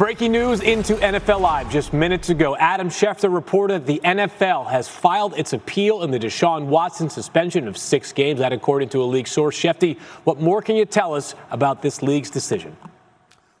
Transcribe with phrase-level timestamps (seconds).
[0.00, 2.56] Breaking news into NFL Live just minutes ago.
[2.56, 7.76] Adam Schefter reported the NFL has filed its appeal in the Deshaun Watson suspension of
[7.76, 8.40] six games.
[8.40, 9.60] That, according to a league source.
[9.60, 12.74] Shefty, what more can you tell us about this league's decision?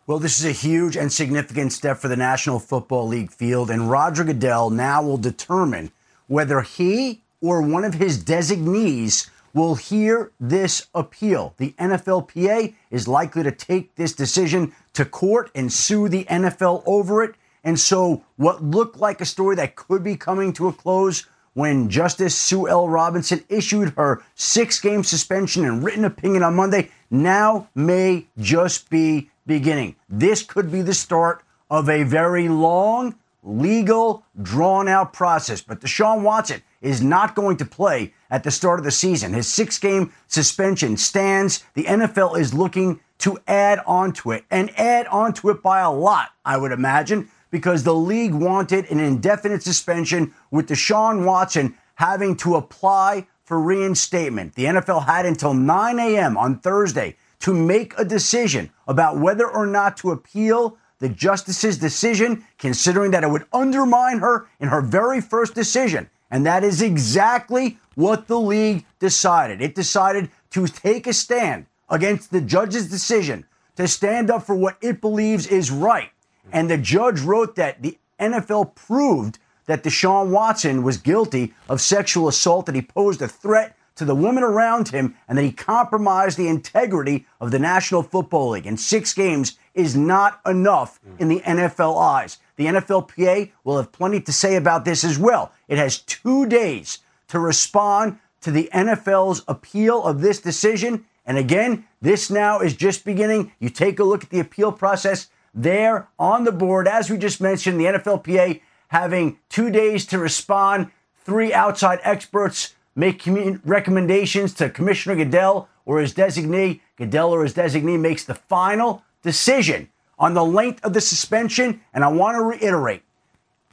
[0.06, 3.90] Well, this is a huge and significant step for the National Football League field, and
[3.90, 5.92] Roger Goodell now will determine
[6.26, 11.54] whether he or one of his designees will hear this appeal.
[11.58, 17.22] The NFLPA is likely to take this decision to court and sue the NFL over
[17.22, 17.34] it.
[17.62, 21.90] And so, what looked like a story that could be coming to a close when
[21.90, 22.88] Justice Sue L.
[22.88, 29.30] Robinson issued her six game suspension and written opinion on Monday now may just be
[29.46, 29.96] beginning.
[30.08, 35.60] This could be the start of a very long, legal, drawn out process.
[35.60, 39.32] But Deshaun Watson is not going to play at the start of the season.
[39.32, 41.64] His six game suspension stands.
[41.74, 46.30] The NFL is looking to add onto it and add onto it by a lot,
[46.44, 52.56] I would imagine, because the league wanted an indefinite suspension with Deshaun Watson having to
[52.56, 54.54] apply for reinstatement.
[54.54, 56.38] The NFL had until 9 a.m.
[56.38, 62.44] on Thursday to make a decision about whether or not to appeal the justice's decision,
[62.58, 66.08] considering that it would undermine her in her very first decision.
[66.30, 69.60] And that is exactly what the league decided.
[69.60, 74.76] It decided to take a stand against the judge's decision to stand up for what
[74.80, 76.10] it believes is right.
[76.52, 82.28] And the judge wrote that the NFL proved that Deshaun Watson was guilty of sexual
[82.28, 86.38] assault, that he posed a threat to the women around him, and that he compromised
[86.38, 88.66] the integrity of the National Football League.
[88.66, 92.38] And six games is not enough in the NFL eyes.
[92.60, 95.50] The NFLPA will have plenty to say about this as well.
[95.66, 96.98] It has two days
[97.28, 101.06] to respond to the NFL's appeal of this decision.
[101.24, 103.52] And again, this now is just beginning.
[103.60, 106.86] You take a look at the appeal process there on the board.
[106.86, 110.90] As we just mentioned, the NFLPA having two days to respond.
[111.24, 113.22] Three outside experts make
[113.64, 116.82] recommendations to Commissioner Goodell or his designee.
[116.96, 119.88] Goodell or his designee makes the final decision
[120.20, 121.80] on the length of the suspension.
[121.92, 123.02] And I want to reiterate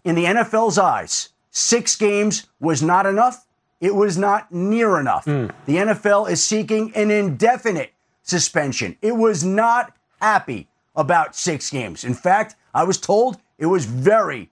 [0.04, 3.46] in the NFL's eyes, six games was not enough.
[3.82, 5.26] It was not near enough.
[5.26, 5.52] Mm.
[5.66, 7.94] The NFL is seeking an indefinite
[8.24, 8.98] suspension.
[9.02, 12.04] It was not happy about six games.
[12.04, 14.50] In fact, I was told it was very,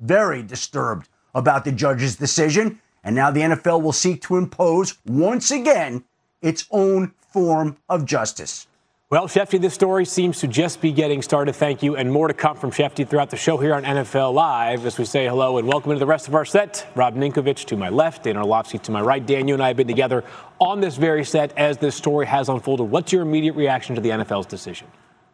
[0.00, 2.80] very disturbed about the judge's decision.
[3.04, 6.04] And now the NFL will seek to impose, once again,
[6.42, 8.66] its own form of justice.
[9.08, 11.54] Well, Shefty, this story seems to just be getting started.
[11.54, 11.94] Thank you.
[11.94, 15.04] And more to come from Shefty throughout the show here on NFL Live as we
[15.04, 16.84] say hello and welcome to the rest of our set.
[16.96, 19.24] Rob Ninkovich to my left, Dan Orlovsky to my right.
[19.24, 20.24] Dan, you and I have been together
[20.58, 22.90] on this very set as this story has unfolded.
[22.90, 24.88] What's your immediate reaction to the NFL's decision?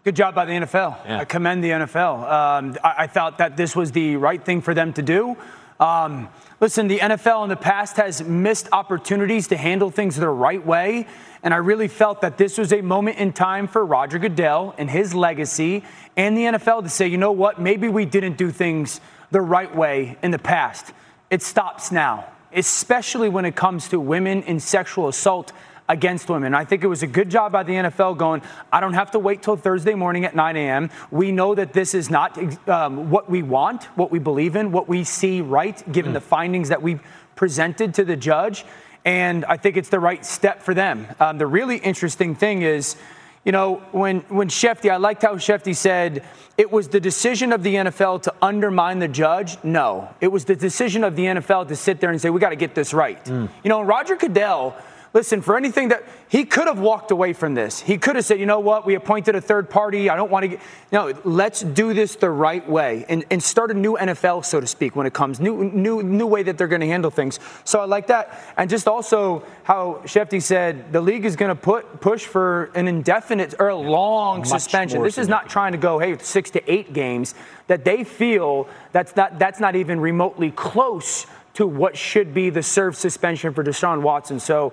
[0.05, 1.07] Good job by the NFL.
[1.07, 1.21] Yeah.
[1.21, 2.31] I commend the NFL.
[2.31, 5.35] Um, I, I, thought that this was the right thing for them to do.
[5.81, 6.29] Um,
[6.63, 11.09] listen, the NFL in the past has missed opportunities to handle things the right way.
[11.43, 14.89] And I really felt that this was a moment in time for Roger Goodell and
[14.89, 15.83] his legacy
[16.17, 19.01] and the NFL to say, you know what, maybe we didn't do things
[19.33, 20.93] the right way in the past.
[21.31, 25.53] It stops now, especially when it comes to women in sexual assault
[25.93, 26.55] against women.
[26.55, 28.43] I think it was a good job by the NFL going,
[28.73, 30.91] I don't have to wait till Thursday morning at 9 a.m.
[31.11, 32.39] We know that this is not
[32.69, 36.15] um, what we want, what we believe in, what we see right, given mm.
[36.15, 37.01] the findings that we've
[37.37, 38.65] presented to the judge
[39.05, 41.07] and I think it's the right step for them.
[41.19, 42.97] Um, the really interesting thing is,
[43.45, 46.25] you know, when when Shefty, I liked how Shefty said
[46.57, 49.57] it was the decision of the NFL to undermine the judge.
[49.65, 52.51] No, it was the decision of the NFL to sit there and say we got
[52.51, 53.23] to get this right.
[53.25, 53.49] Mm.
[53.65, 54.77] You know, Roger Goodell
[55.15, 58.41] listen, for anything that he could have walked away from this, he could have said,
[58.41, 60.09] you know what, we appointed a third party.
[60.09, 60.61] I don't want to get,
[60.91, 64.67] no, let's do this the right way and, and start a new NFL, so to
[64.67, 67.39] speak, when it comes, new, new, new way that they're going to handle things.
[67.65, 68.43] So I like that.
[68.57, 72.89] And just also how Shefty said the league is going to put push for an
[72.89, 75.03] indefinite or a long Much suspension.
[75.03, 77.35] This is not trying to go, hey, six to eight games,
[77.67, 82.63] that they feel that's not, that's not even remotely close to what should be the
[82.63, 84.41] serve suspension for Deshaun Watson.
[84.41, 84.73] So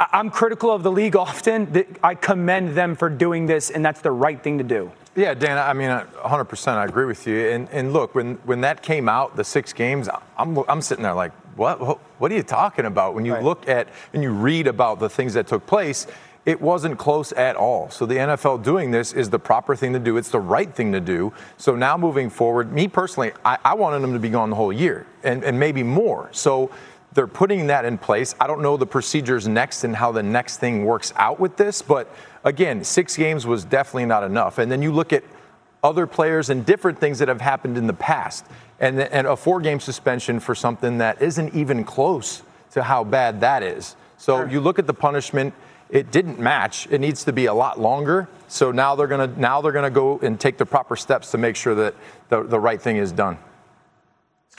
[0.00, 1.84] I'm critical of the league often.
[2.02, 4.90] I commend them for doing this, and that's the right thing to do.
[5.14, 7.50] Yeah, Dan, I mean, 100%, I agree with you.
[7.50, 10.08] And, and look, when, when that came out, the six games,
[10.38, 13.14] I'm, I'm sitting there like, what, what, what are you talking about?
[13.14, 13.42] When you right.
[13.42, 16.06] look at and you read about the things that took place,
[16.46, 17.90] it wasn't close at all.
[17.90, 20.16] So the NFL doing this is the proper thing to do.
[20.16, 21.32] It's the right thing to do.
[21.58, 24.72] So now moving forward, me personally, I, I wanted them to be gone the whole
[24.72, 26.30] year and, and maybe more.
[26.32, 26.70] So
[27.12, 28.34] they're putting that in place.
[28.40, 31.82] I don't know the procedures next and how the next thing works out with this,
[31.82, 32.08] but
[32.44, 34.58] again, six games was definitely not enough.
[34.58, 35.24] And then you look at
[35.82, 38.46] other players and different things that have happened in the past,
[38.78, 42.42] and, and a four game suspension for something that isn't even close
[42.72, 43.96] to how bad that is.
[44.16, 44.48] So sure.
[44.48, 45.54] you look at the punishment,
[45.88, 46.86] it didn't match.
[46.90, 48.28] It needs to be a lot longer.
[48.48, 51.56] So now they're gonna now they're gonna go and take the proper steps to make
[51.56, 51.94] sure that
[52.28, 53.38] the, the right thing is done.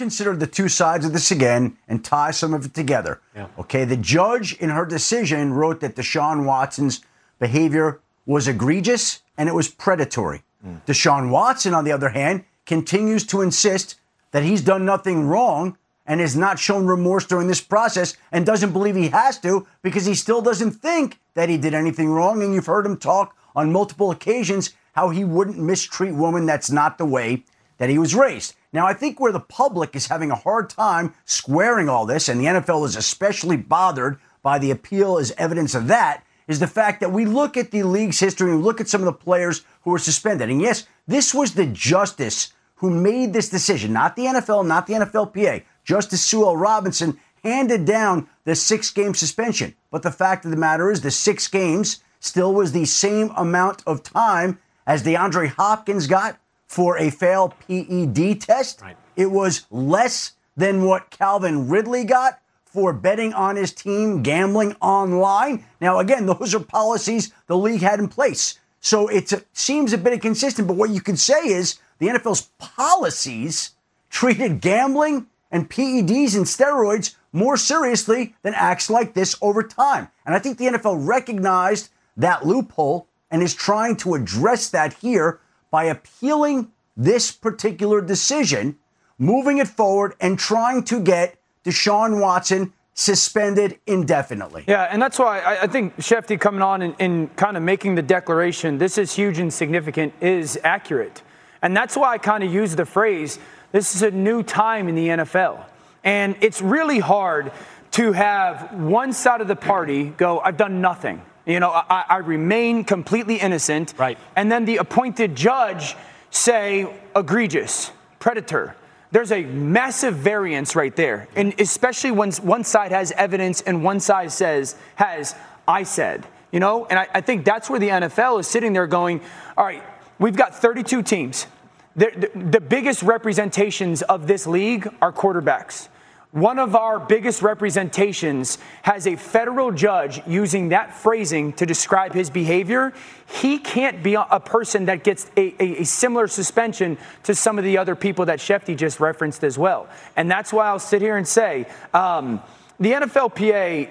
[0.02, 3.22] Consider the two sides of this again and tie some of it together.
[3.36, 3.46] Yeah.
[3.60, 7.02] Okay, the judge in her decision wrote that Deshaun Watson's
[7.38, 10.42] behavior was egregious and it was predatory.
[10.66, 10.84] Mm.
[10.88, 14.00] Deshaun Watson, on the other hand, continues to insist
[14.32, 15.78] that he's done nothing wrong
[16.08, 20.08] and has not shown remorse during this process and doesn't believe he has to because
[20.08, 22.42] he still doesn't think that he did anything wrong.
[22.42, 26.48] And you've heard him talk on multiple occasions how he wouldn't mistreat women.
[26.48, 27.44] That's not the way
[27.82, 28.54] that he was raised.
[28.72, 32.40] Now, I think where the public is having a hard time squaring all this, and
[32.40, 37.00] the NFL is especially bothered by the appeal as evidence of that, is the fact
[37.00, 39.66] that we look at the league's history and we look at some of the players
[39.82, 40.52] who were suspended.
[40.52, 44.94] And yes, this was the justice who made this decision, not the NFL, not the
[44.94, 45.64] NFLPA.
[45.84, 46.56] Justice Sue L.
[46.56, 49.74] Robinson handed down the six game suspension.
[49.90, 53.82] But the fact of the matter is, the six games still was the same amount
[53.88, 56.38] of time as DeAndre Hopkins got
[56.72, 58.82] for a failed PED test.
[58.82, 58.96] Right.
[59.18, 65.66] It was less than what Calvin Ridley got for betting on his team, gambling online.
[65.82, 68.58] Now, again, those are policies the league had in place.
[68.80, 73.72] So it seems a bit inconsistent, but what you can say is the NFL's policies
[74.10, 80.08] treated gambling and PEDs and steroids more seriously than acts like this over time.
[80.26, 85.42] And I think the NFL recognized that loophole and is trying to address that here
[85.72, 88.78] by appealing this particular decision,
[89.18, 94.66] moving it forward, and trying to get Deshaun Watson suspended indefinitely.
[94.68, 97.96] Yeah, and that's why I, I think Shefty coming on and, and kind of making
[97.96, 101.24] the declaration, this is huge and significant, is accurate.
[101.62, 103.40] And that's why I kind of use the phrase,
[103.72, 105.66] this is a new time in the NFL.
[106.04, 107.52] And it's really hard
[107.92, 111.22] to have one side of the party go, I've done nothing.
[111.52, 113.94] You know, I, I remain completely innocent.
[113.98, 114.18] Right.
[114.36, 115.96] And then the appointed judge
[116.30, 118.76] say egregious, predator.
[119.12, 121.28] There's a massive variance right there.
[121.36, 125.36] And especially when one side has evidence and one side says, has,
[125.68, 126.26] I said.
[126.52, 129.22] You know, and I, I think that's where the NFL is sitting there going,
[129.58, 129.84] all right,
[130.20, 131.48] we've got 32 teams.
[131.96, 135.90] The, the, the biggest representations of this league are quarterbacks.
[136.32, 142.30] One of our biggest representations has a federal judge using that phrasing to describe his
[142.30, 142.94] behavior.
[143.42, 147.66] He can't be a person that gets a, a, a, similar suspension to some of
[147.66, 149.90] the other people that Shefty just referenced as well.
[150.16, 152.42] And that's why I'll sit here and say um,
[152.80, 153.90] the NFLPA,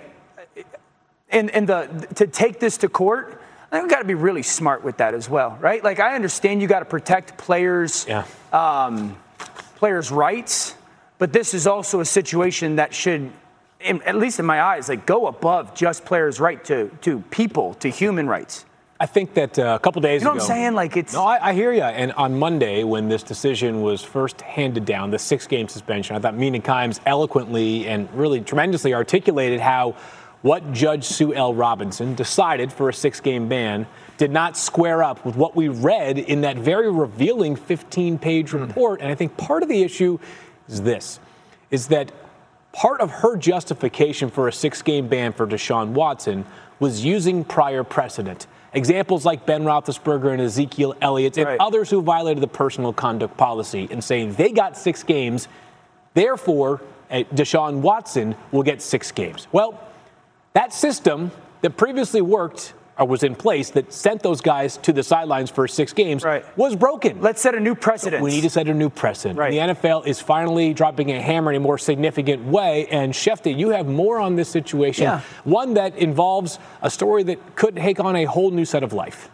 [1.28, 4.42] and, and the, to take this to court, I think we got to be really
[4.42, 5.84] smart with that as well, right?
[5.84, 8.24] Like I understand you got to protect players, yeah.
[8.50, 9.18] um,
[9.76, 10.74] players' rights
[11.20, 13.30] but this is also a situation that should,
[13.78, 17.74] in, at least in my eyes, like go above just players' right to, to people,
[17.74, 18.64] to human rights.
[18.98, 20.32] I think that uh, a couple days ago.
[20.32, 20.74] You know what I'm saying?
[20.74, 21.12] Like it's.
[21.12, 21.82] No, I, I, hear you.
[21.82, 26.36] And on Monday, when this decision was first handed down, the six-game suspension, I thought
[26.36, 29.96] Mina Kimes eloquently and really tremendously articulated how
[30.42, 31.52] what Judge Sue L.
[31.54, 33.86] Robinson decided for a six-game ban
[34.16, 38.58] did not square up with what we read in that very revealing 15-page hmm.
[38.58, 39.00] report.
[39.00, 39.02] Mm.
[39.02, 40.18] And I think part of the issue
[40.70, 41.20] is this
[41.70, 42.10] is that
[42.72, 46.44] part of her justification for a six game ban for Deshaun Watson
[46.78, 48.46] was using prior precedent.
[48.72, 51.60] Examples like Ben Roethlisberger and Ezekiel Elliott and right.
[51.60, 55.48] others who violated the personal conduct policy and saying they got six games,
[56.14, 59.48] therefore, eh, Deshaun Watson will get six games.
[59.50, 59.80] Well,
[60.52, 64.92] that system that previously worked or Uh, was in place that sent those guys to
[64.92, 66.44] the sidelines for six games right.
[66.58, 67.20] was broken.
[67.20, 68.22] Let's set a new precedent.
[68.22, 69.38] We need to set a new precedent.
[69.38, 69.50] Right.
[69.50, 72.86] The NFL is finally dropping a hammer in a more significant way.
[72.88, 75.22] And Shefty, you have more on this situation, yeah.
[75.44, 79.30] one that involves a story that could take on a whole new set of life.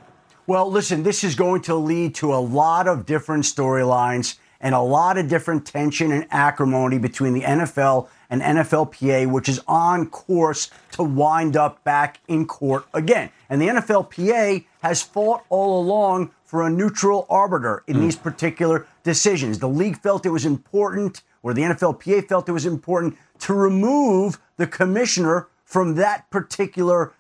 [0.47, 4.81] Well, listen, this is going to lead to a lot of different storylines and a
[4.81, 10.71] lot of different tension and acrimony between the NFL an NFLPA which is on course
[10.93, 13.31] to wind up back in court again.
[13.49, 18.01] And the NFLPA has fought all along for a neutral arbiter in mm.
[18.01, 19.59] these particular decisions.
[19.59, 24.39] The league felt it was important, or the NFLPA felt it was important, to remove
[24.57, 27.13] the commissioner from that particular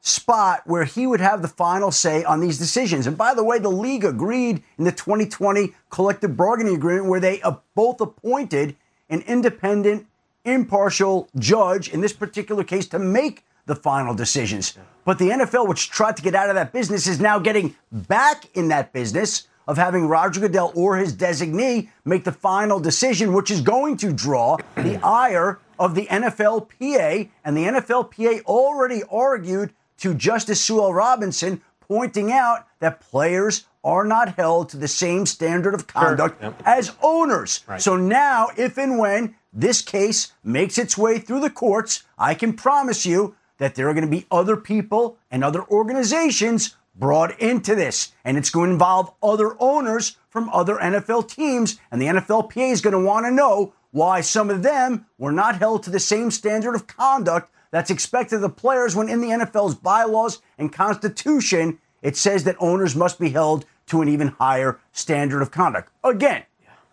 [0.00, 3.06] spot where he would have the final say on these decisions.
[3.06, 7.42] And by the way, the league agreed in the 2020 collective bargaining agreement where they
[7.74, 8.76] both appointed
[9.10, 10.06] an independent,
[10.44, 14.76] impartial judge in this particular case to make the final decisions.
[15.04, 18.44] But the NFL, which tried to get out of that business, is now getting back
[18.54, 23.50] in that business of having Roger Goodell or his designee make the final decision, which
[23.50, 27.28] is going to draw the ire of the NFLPA.
[27.44, 30.92] And the NFLPA already argued to Justice Sue L.
[30.92, 36.50] Robinson, pointing out that players are not held to the same standard of conduct sure.
[36.50, 36.62] yep.
[36.64, 37.64] as owners.
[37.66, 37.82] Right.
[37.82, 42.52] So now, if and when this case makes its way through the courts, I can
[42.52, 47.74] promise you that there are going to be other people and other organizations brought into
[47.74, 48.12] this.
[48.24, 51.80] And it's going to involve other owners from other NFL teams.
[51.90, 55.58] And the NFLPA is going to want to know why some of them were not
[55.58, 59.74] held to the same standard of conduct that's expected of players when in the NFL's
[59.74, 65.42] bylaws and constitution, it says that owners must be held to an even higher standard
[65.42, 65.92] of conduct.
[66.02, 66.44] Again,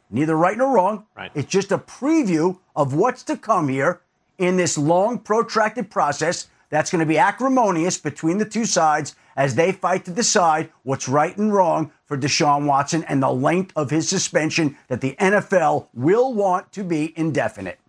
[0.10, 1.06] neither right nor wrong.
[1.16, 1.32] Right.
[1.34, 4.02] It's just a preview of what's to come here
[4.38, 9.56] in this long, protracted process that's going to be acrimonious between the two sides as
[9.56, 13.90] they fight to decide what's right and wrong for Deshaun Watson and the length of
[13.90, 17.80] his suspension that the NFL will want to be indefinite.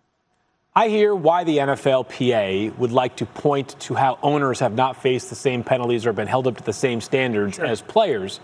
[0.79, 5.29] I hear why the NFLPA would like to point to how owners have not faced
[5.29, 7.65] the same penalties or been held up to the same standards sure.
[7.65, 8.39] as players.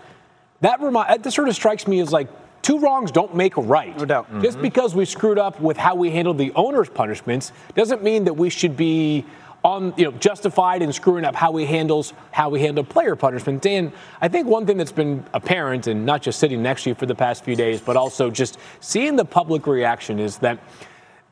[0.60, 2.28] That, remi- that sort of strikes me as like
[2.62, 3.98] two wrongs don't make a right.
[3.98, 4.26] No doubt.
[4.26, 4.42] Mm-hmm.
[4.42, 8.34] Just because we screwed up with how we handled the owners' punishments doesn't mean that
[8.34, 9.24] we should be
[9.64, 13.62] on you know justified in screwing up how we handles how we handle player punishment.
[13.62, 16.96] Dan, I think one thing that's been apparent and not just sitting next to you
[16.96, 20.60] for the past few days, but also just seeing the public reaction is that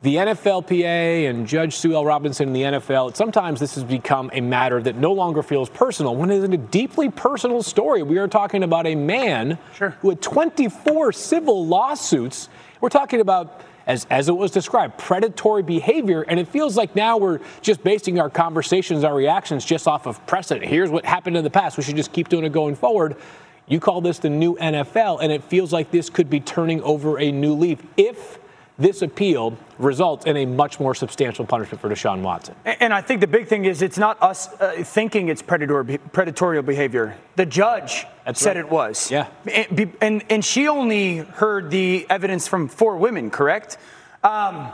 [0.04, 2.06] the NFLPA and Judge Sue L.
[2.06, 6.14] Robinson in the NFL, sometimes this has become a matter that no longer feels personal
[6.14, 8.04] when it is a deeply personal story.
[8.04, 9.92] We are talking about a man sure.
[10.02, 12.50] who had 24 civil lawsuits.
[12.82, 16.24] We're talking about as, as it was described, predatory behavior.
[16.24, 20.26] And it feels like now we're just basing our conversations, our reactions just off of
[20.28, 20.66] precedent.
[20.66, 21.78] Here's what happened in the past.
[21.78, 23.16] We should just keep doing it going forward.
[23.68, 27.18] You call this the new NFL, and it feels like this could be turning over
[27.18, 28.38] a new leaf if
[28.78, 32.56] this appeal results in a much more substantial punishment for Deshaun Watson.
[32.66, 36.62] And I think the big thing is it's not us uh, thinking it's predatory, predatory
[36.62, 37.16] behavior.
[37.36, 38.66] The judge That's said right.
[38.66, 39.12] it was.
[39.12, 39.28] Yeah.
[39.52, 43.78] And, and, and, she only heard the evidence from four women, correct?
[44.24, 44.72] Um,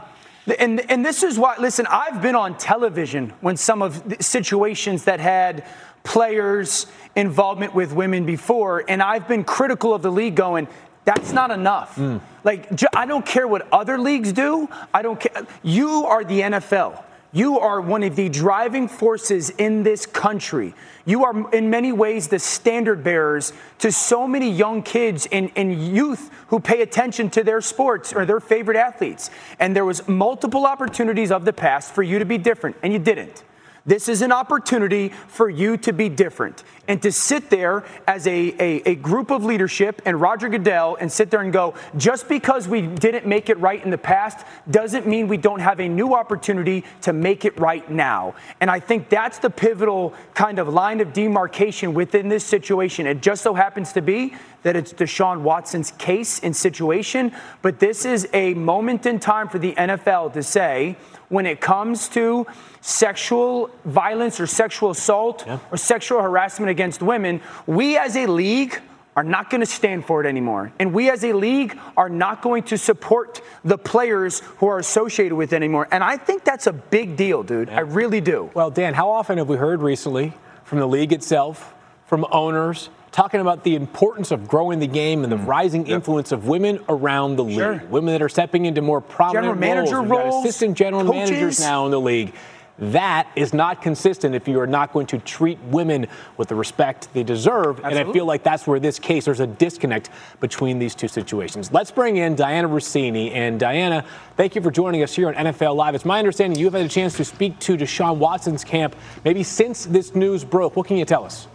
[0.58, 5.03] and, and this is why, listen, I've been on television when some of the situations
[5.03, 5.65] that had
[6.03, 10.68] players' involvement with women before, and I've been critical of the league going,
[11.10, 11.96] that's not enough.
[11.96, 12.22] Mm.
[12.44, 14.70] Like, I don't care what other leagues do.
[14.94, 15.48] I don't care.
[15.63, 17.04] You are the NFL.
[17.32, 20.75] You are one of the driving forces in this country.
[21.06, 25.84] You are, in many ways, the standard bearers to so many young kids and, and,
[25.84, 29.32] youth who pay attention to their sports or their favorite athletes.
[29.60, 33.00] And there was multiple opportunities of the past for you to be different, and you
[33.00, 33.44] didn't.
[33.86, 38.55] This is an opportunity for you to be different and to sit there as a,
[38.59, 42.67] a, a, group of leadership and Roger Goodell and sit there and go, just because
[42.67, 46.15] we didn't make it right in the past doesn't mean we don't have a new
[46.15, 48.33] opportunity to make it right now.
[48.59, 53.05] And I think that's the pivotal kind of line of demarcation within this situation.
[53.05, 54.33] It just so happens to be
[54.63, 59.60] that it's Deshaun Watson's case and situation, but this is a moment in time for
[59.60, 60.98] the NFL to say,
[61.30, 62.46] when it comes to
[62.82, 65.60] sexual violence or sexual assault yeah.
[65.72, 68.80] or sexual harassment against women, we as a league
[69.16, 70.72] are not going to stand for it anymore.
[70.80, 75.36] And we as a league are not going to support the players who are associated
[75.36, 75.88] with it anymore.
[75.92, 77.68] And I think that's a big deal, dude.
[77.68, 77.78] Yeah.
[77.78, 78.50] I really do.
[78.54, 81.74] Well, Dan, how often have we heard recently from the league itself,
[82.06, 85.48] from owners, talking about the importance of growing the game and the mm.
[85.48, 85.96] rising yep.
[85.96, 87.58] influence of women around the league.
[87.58, 87.84] Sure.
[87.89, 90.10] Women that are stepping into more prominent general manager roles.
[90.10, 91.32] roles assistant general coaches.
[91.32, 92.34] managers now in the league.
[92.80, 97.13] That is not consistent if you are not going to treat women with the respect
[97.13, 97.80] they deserve.
[97.80, 98.00] Absolutely.
[98.00, 101.74] And I feel like that's where this case, there's a disconnect between these two situations.
[101.74, 103.34] Let's bring in Dianna Russini.
[103.34, 104.06] And Diana,
[104.38, 105.94] thank you for joining us here on NFL Live.
[105.94, 109.86] It's my understanding you've had a chance to speak to Deshaun Watson's camp maybe since
[109.86, 110.78] this news broke.
[110.78, 111.48] What can you tell us?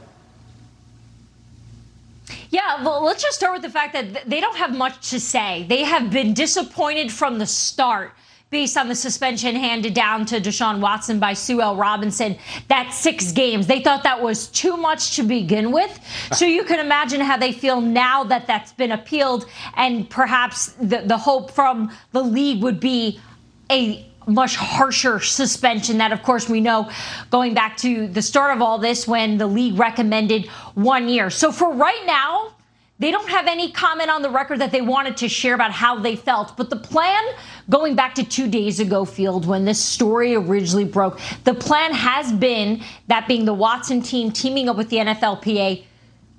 [2.55, 5.67] Yeah, well, let's just start with the fact that they don't have much to say.
[5.69, 8.13] They have been disappointed from the start
[8.51, 11.75] based on the suspension handed down to Deshaun Watson by Sue L.
[11.75, 13.67] Robinson, that six games.
[13.67, 15.99] They thought that was too much to begin with.
[16.31, 16.37] Ah.
[16.37, 21.03] So you can imagine how they feel now that that's been appealed, and perhaps the,
[21.05, 23.21] the hope from the league would be
[23.69, 26.91] a much harsher suspension that of course we know
[27.31, 31.53] going back to the start of all this when the league recommended one year so
[31.53, 32.55] for right now
[32.99, 35.99] they don't have any comment on the record that they wanted to share about how
[35.99, 36.57] they felt.
[36.57, 37.25] But the plan,
[37.69, 42.33] going back to two days ago, Field, when this story originally broke, the plan has
[42.33, 45.85] been that being the Watson team teaming up with the NFLPA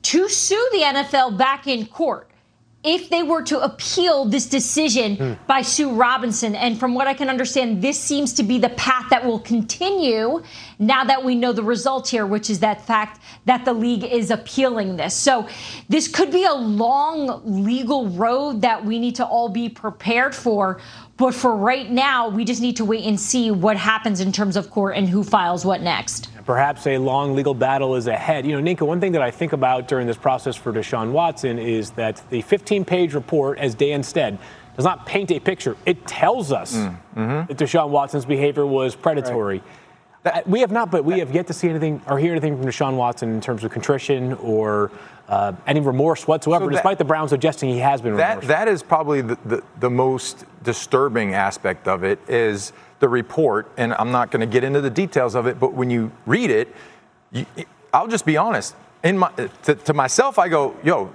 [0.03, 2.29] to sue the NFL back in court
[2.85, 5.47] if they were to appeal this decision mm.
[5.47, 6.55] by Sue Robinson.
[6.55, 10.43] And from what I can understand, this seems to be the path that will continue
[10.77, 14.29] now that we know the result here, which is that fact that the league is
[14.29, 15.15] appealing this.
[15.15, 15.47] So
[15.89, 20.79] this could be a long legal road that we need to all be prepared for.
[21.17, 24.57] But for right now, we just need to wait and see what happens in terms
[24.57, 28.45] of court and who files what next perhaps a long legal battle is ahead.
[28.45, 31.57] You know, Ninka, one thing that I think about during this process for Deshaun Watson
[31.59, 34.37] is that the 15 page report, as Dan said,
[34.75, 35.75] does not paint a picture.
[35.85, 37.47] It tells us mm, mm-hmm.
[37.47, 39.59] that Deshaun Watson's behavior was predatory.
[39.59, 39.67] Right.
[40.45, 42.95] We have not, but we have yet to see anything or hear anything from Deshaun
[42.95, 44.91] Watson in terms of contrition or
[45.27, 48.67] uh, any remorse whatsoever, so that, despite the Browns suggesting he has been that, That
[48.67, 54.11] is probably the, the, the most disturbing aspect of it is– the report, and I'm
[54.11, 56.73] not going to get into the details of it, but when you read it,
[57.31, 57.45] you,
[57.93, 58.75] I'll just be honest.
[59.03, 59.29] In my,
[59.63, 61.11] to, to myself, I go, yo,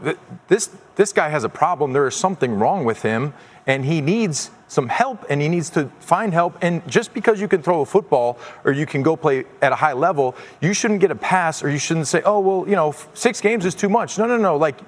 [0.48, 1.92] this, this guy has a problem.
[1.92, 3.34] There is something wrong with him,
[3.66, 6.56] and he needs some help, and he needs to find help.
[6.62, 9.74] And just because you can throw a football or you can go play at a
[9.74, 12.94] high level, you shouldn't get a pass, or you shouldn't say, oh, well, you know,
[13.12, 14.16] six games is too much.
[14.16, 14.56] No, no, no.
[14.56, 14.78] Like,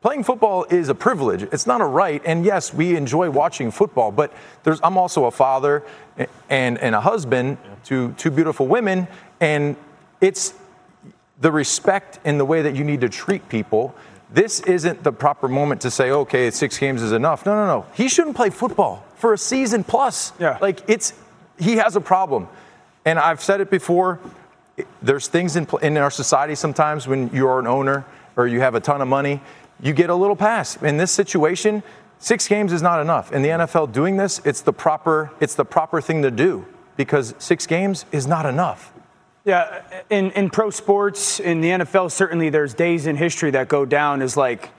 [0.00, 1.42] playing football is a privilege.
[1.42, 2.22] It's not a right.
[2.24, 4.32] And yes, we enjoy watching football, but
[4.84, 5.82] I'm also a father
[6.48, 7.74] and, and a husband yeah.
[7.86, 9.08] to two beautiful women.
[9.40, 9.74] And
[10.20, 10.54] it's
[11.40, 13.92] the respect in the way that you need to treat people.
[14.30, 17.46] This isn't the proper moment to say, okay, six games is enough.
[17.46, 17.86] No, no, no.
[17.94, 20.32] He shouldn't play football for a season plus.
[20.40, 20.58] Yeah.
[20.60, 21.12] Like it's,
[21.58, 22.48] he has a problem.
[23.04, 24.18] And I've said it before.
[25.02, 28.04] There's things in, in our society sometimes when you're an owner
[28.36, 29.40] or you have a ton of money
[29.80, 30.80] you get a little pass.
[30.82, 31.82] In this situation,
[32.18, 33.32] six games is not enough.
[33.32, 37.34] In the NFL doing this, it's the proper, it's the proper thing to do because
[37.38, 38.92] six games is not enough.
[39.44, 43.84] Yeah, in, in pro sports, in the NFL, certainly there's days in history that go
[43.84, 44.70] down as like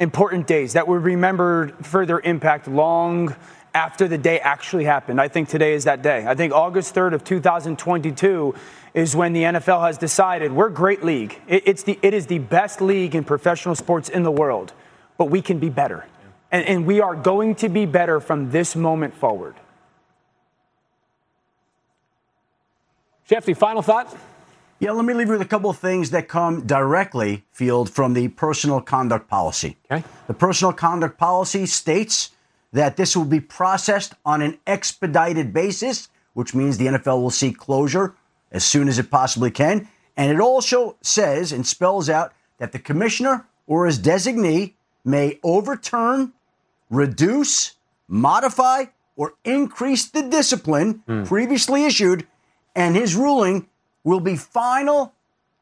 [0.00, 3.36] important days that were remembered for their impact long
[3.72, 5.20] after the day actually happened.
[5.20, 6.26] I think today is that day.
[6.26, 8.56] I think August 3rd of 2022
[8.92, 11.40] is when the NFL has decided we're great league.
[11.46, 14.72] It, it's the, it is the best league in professional sports in the world,
[15.16, 16.04] but we can be better.
[16.50, 19.54] And, and we are going to be better from this moment forward.
[23.28, 24.16] Shefty, final thought?
[24.80, 28.14] Yeah, let me leave you with a couple of things that come directly, Field, from
[28.14, 29.76] the personal conduct policy.
[29.90, 30.02] Okay.
[30.28, 32.30] The personal conduct policy states
[32.72, 37.58] that this will be processed on an expedited basis, which means the NFL will seek
[37.58, 38.14] closure
[38.50, 39.88] as soon as it possibly can.
[40.16, 44.72] And it also says and spells out that the commissioner or his designee
[45.04, 46.32] may overturn,
[46.88, 47.74] reduce,
[48.06, 48.86] modify,
[49.16, 51.26] or increase the discipline mm.
[51.26, 52.26] previously issued,
[52.78, 53.66] and his ruling
[54.04, 55.12] will be final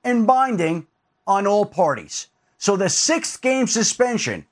[0.04, 0.86] and binding
[1.26, 2.28] on all parties.
[2.58, 4.46] So the six game suspension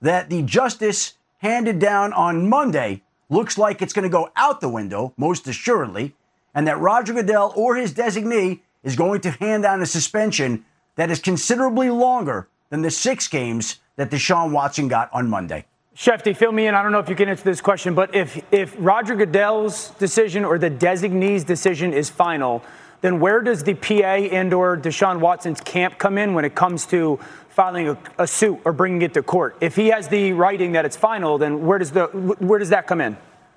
[0.00, 4.68] that the justice handed down on Monday looks like it's going to go out the
[4.68, 6.14] window, most assuredly
[6.56, 11.10] and that Roger Goodell or his designee is going to hand down a suspension that
[11.10, 15.66] is considerably longer than the six games that Deshaun Watson got on Monday.
[15.96, 16.74] Shefty, fill me in.
[16.74, 20.44] I don't know if you can answer this question, but if if Roger Goodell's decision
[20.44, 22.62] or the designee's decision is final,
[23.00, 26.84] then where does the PA and or Deshaun Watson's camp come in when it comes
[26.88, 29.56] to filing a, a suit or bringing it to court?
[29.62, 32.86] If he has the writing that it's final, then where does the where does that
[32.86, 33.16] come in?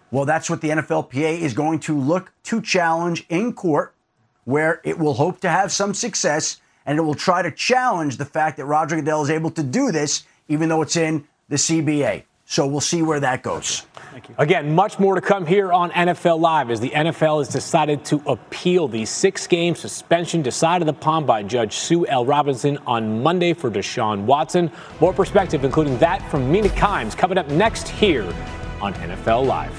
[0.10, 3.93] Well, that's what the NFLPA is going to look to challenge in court,
[4.45, 8.23] where it will hope to have some success, and it will try to challenge the
[8.23, 12.23] fact that Roger Goodell is able to do this, even though it's in the CBA.
[12.50, 13.82] So we'll see where that goes.
[14.12, 14.36] Thank you.
[14.40, 18.24] Again, much more to come here on NFL Live as the NFL has decided to
[18.26, 22.26] appeal the six game suspension decided upon by Judge Sue L.
[22.26, 24.72] Robinson on Monday for Deshaun Watson.
[25.00, 28.26] More perspective, including that from Mina Kimes, coming up next here
[28.82, 29.79] on NFL Live.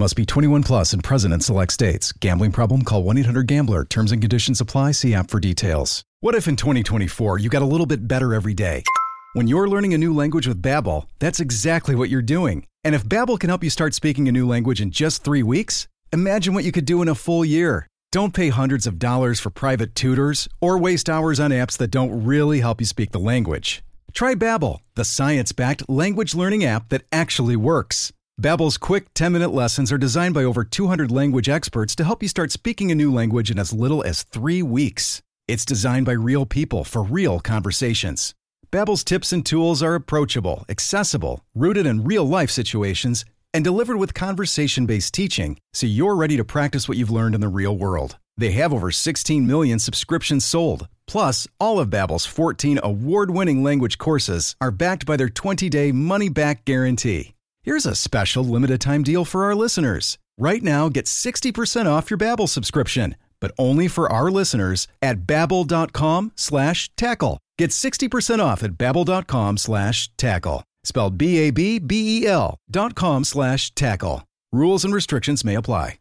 [0.00, 2.12] Must be 21 plus and present in select states.
[2.12, 2.82] Gambling problem?
[2.82, 3.84] Call 1 800 GAMBLER.
[3.84, 4.92] Terms and conditions apply.
[4.92, 6.04] See app for details.
[6.20, 8.84] What if in 2024 you got a little bit better every day?
[9.32, 12.64] When you're learning a new language with Babbel, that's exactly what you're doing.
[12.84, 15.88] And if Babbel can help you start speaking a new language in just three weeks,
[16.12, 17.88] imagine what you could do in a full year.
[18.12, 22.24] Don't pay hundreds of dollars for private tutors or waste hours on apps that don't
[22.24, 23.82] really help you speak the language.
[24.12, 28.12] Try Babbel, the science-backed language learning app that actually works.
[28.40, 32.52] Babbel's quick 10-minute lessons are designed by over 200 language experts to help you start
[32.52, 35.20] speaking a new language in as little as 3 weeks.
[35.48, 38.36] It's designed by real people for real conversations.
[38.70, 45.12] Babbel's tips and tools are approachable, accessible, rooted in real-life situations, and delivered with conversation-based
[45.12, 48.18] teaching so you're ready to practice what you've learned in the real world.
[48.36, 50.86] They have over 16 million subscriptions sold.
[51.08, 57.34] Plus, all of Babbel's 14 award-winning language courses are backed by their 20-day money-back guarantee.
[57.68, 60.16] Here's a special limited time deal for our listeners.
[60.38, 66.32] Right now, get 60% off your Babbel subscription, but only for our listeners at babbel.com
[66.34, 67.38] slash tackle.
[67.58, 70.64] Get 60% off at babbel.com slash tackle.
[70.82, 74.24] Spelled B-A-B-B-E-L dot com slash tackle.
[74.50, 75.98] Rules and restrictions may apply.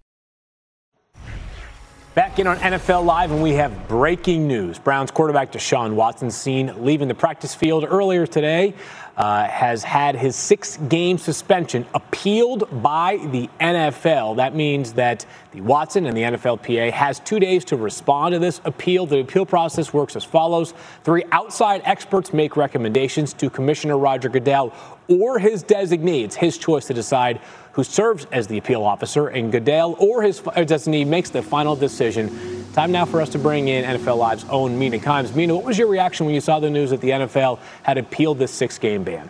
[2.15, 4.79] Back in on NFL Live, and we have breaking news.
[4.79, 8.73] Browns quarterback Deshaun Watson seen leaving the practice field earlier today
[9.17, 14.35] uh, has had his six game suspension appealed by the NFL.
[14.37, 18.61] That means that the Watson and the NFLPA has two days to respond to this
[18.63, 19.07] appeal.
[19.07, 24.71] The appeal process works as follows three outside experts make recommendations to Commissioner Roger Goodell
[25.07, 26.23] or his designee.
[26.23, 27.41] It's his choice to decide
[27.77, 32.65] who serves as the appeal officer, and Goodell or his designee makes the final decision.
[32.73, 35.35] Time now for us to bring in NFL Live's own Mina Kimes.
[35.35, 38.39] Mina, what was your reaction when you saw the news that the NFL had appealed
[38.39, 39.29] this six game ban?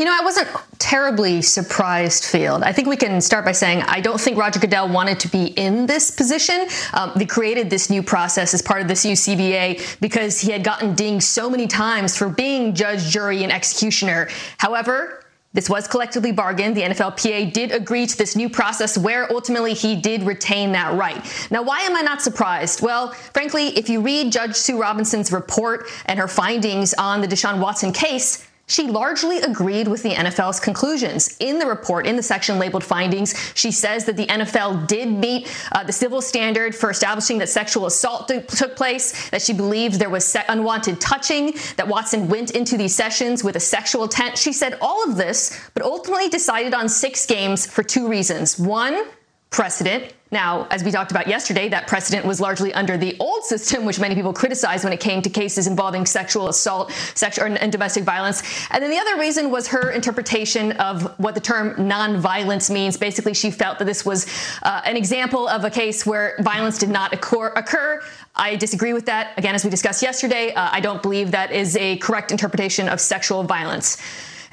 [0.00, 0.48] You know, I wasn't
[0.80, 2.64] terribly surprised, Field.
[2.64, 5.46] I think we can start by saying I don't think Roger Goodell wanted to be
[5.46, 6.66] in this position.
[6.92, 10.64] Um, they created this new process as part of this new CBA because he had
[10.64, 14.28] gotten dinged so many times for being judge, jury, and executioner.
[14.58, 15.23] However,
[15.54, 16.76] this was collectively bargained.
[16.76, 21.24] The NFLPA did agree to this new process where ultimately he did retain that right.
[21.50, 22.82] Now, why am I not surprised?
[22.82, 27.60] Well, frankly, if you read Judge Sue Robinson's report and her findings on the Deshaun
[27.60, 31.36] Watson case, she largely agreed with the NFL's conclusions.
[31.40, 35.54] In the report, in the section labeled findings, she says that the NFL did meet
[35.72, 40.10] uh, the civil standard for establishing that sexual assault took place, that she believed there
[40.10, 44.38] was unwanted touching, that Watson went into these sessions with a sexual intent.
[44.38, 48.58] She said all of this, but ultimately decided on six games for two reasons.
[48.58, 49.04] One,
[49.54, 50.12] precedent.
[50.32, 54.00] Now, as we talked about yesterday, that precedent was largely under the old system, which
[54.00, 58.42] many people criticized when it came to cases involving sexual assault sexual, and domestic violence.
[58.72, 62.96] And then the other reason was her interpretation of what the term nonviolence means.
[62.96, 64.26] Basically, she felt that this was
[64.64, 67.52] uh, an example of a case where violence did not occur.
[67.54, 68.02] occur.
[68.34, 69.38] I disagree with that.
[69.38, 73.00] Again, as we discussed yesterday, uh, I don't believe that is a correct interpretation of
[73.00, 73.98] sexual violence.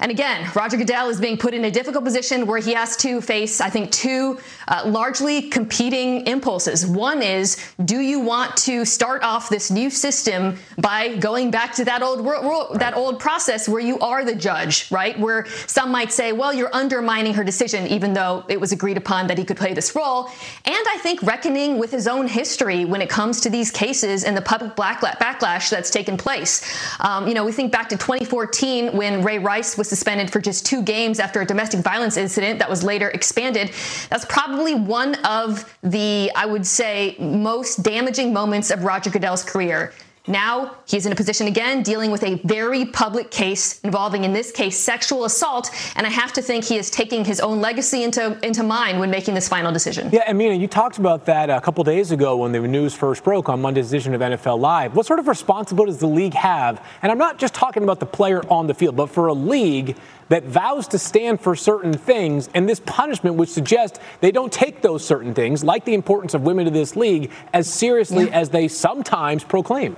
[0.02, 3.20] And again, Roger Goodell is being put in a difficult position where he has to
[3.20, 4.36] face, I think, two
[4.66, 6.84] uh, largely competing impulses.
[6.84, 11.84] One is, do you want to start off this new system by going back to
[11.84, 12.80] that old right.
[12.80, 15.16] that old process where you are the judge, right?
[15.20, 19.28] Where some might say, well, you're undermining her decision, even though it was agreed upon
[19.28, 20.24] that he could play this role.
[20.64, 24.36] And I think reckoning with his own history when it comes to these cases and
[24.36, 26.68] the public backlash that's taken place.
[26.98, 30.64] Um, you know, we think back to 2014 when Ray Rice was suspended for just
[30.64, 33.70] two games after a domestic violence incident that was later expanded.
[34.08, 39.92] That's probably one of the, I would say, most damaging moments of Roger Goodell's career.
[40.28, 44.52] Now he's in a position again dealing with a very public case involving, in this
[44.52, 45.70] case, sexual assault.
[45.96, 49.10] And I have to think he is taking his own legacy into, into mind when
[49.10, 50.10] making this final decision.
[50.12, 53.24] Yeah, and Mina, you talked about that a couple days ago when the news first
[53.24, 54.94] broke on Monday's edition of NFL Live.
[54.94, 56.86] What sort of responsibility does the league have?
[57.02, 59.96] And I'm not just talking about the player on the field, but for a league
[60.28, 64.82] that vows to stand for certain things, and this punishment would suggest they don't take
[64.82, 68.38] those certain things, like the importance of women to this league, as seriously yeah.
[68.38, 69.96] as they sometimes proclaim.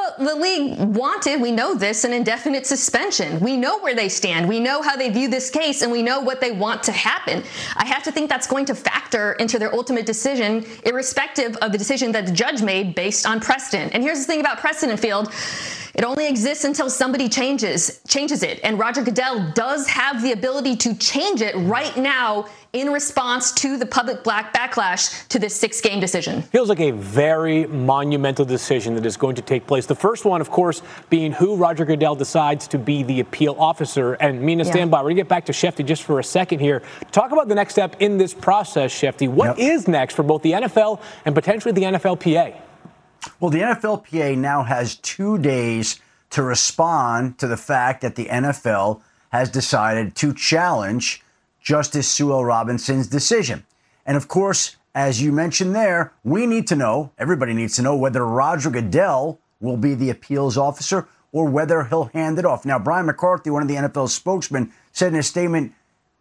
[0.00, 3.38] Well, the league wanted, we know this, an indefinite suspension.
[3.38, 4.48] We know where they stand.
[4.48, 7.44] We know how they view this case, and we know what they want to happen.
[7.76, 11.76] I have to think that's going to factor into their ultimate decision, irrespective of the
[11.76, 13.92] decision that the judge made based on precedent.
[13.92, 15.30] And here's the thing about precedent field.
[16.00, 18.58] It only exists until somebody changes changes it.
[18.64, 23.76] And Roger Goodell does have the ability to change it right now in response to
[23.76, 26.40] the public black backlash to this six game decision.
[26.40, 29.84] Feels like a very monumental decision that is going to take place.
[29.84, 34.14] The first one, of course, being who Roger Goodell decides to be the appeal officer.
[34.14, 34.70] And Mina, yeah.
[34.70, 35.00] stand by.
[35.00, 36.80] We're going to get back to Shefty just for a second here.
[37.12, 39.28] Talk about the next step in this process, Shefty.
[39.28, 39.70] What yep.
[39.72, 42.69] is next for both the NFL and potentially the NFLPA?
[43.38, 49.02] Well, the NFLPA now has two days to respond to the fact that the NFL
[49.30, 51.22] has decided to challenge
[51.60, 52.44] Justice Sue L.
[52.44, 53.64] Robinson's decision.
[54.06, 57.96] And of course, as you mentioned there, we need to know, everybody needs to know
[57.96, 62.64] whether Roger Goodell will be the appeals officer or whether he'll hand it off.
[62.64, 65.72] Now, Brian McCarthy, one of the NFL spokesmen, said in a statement,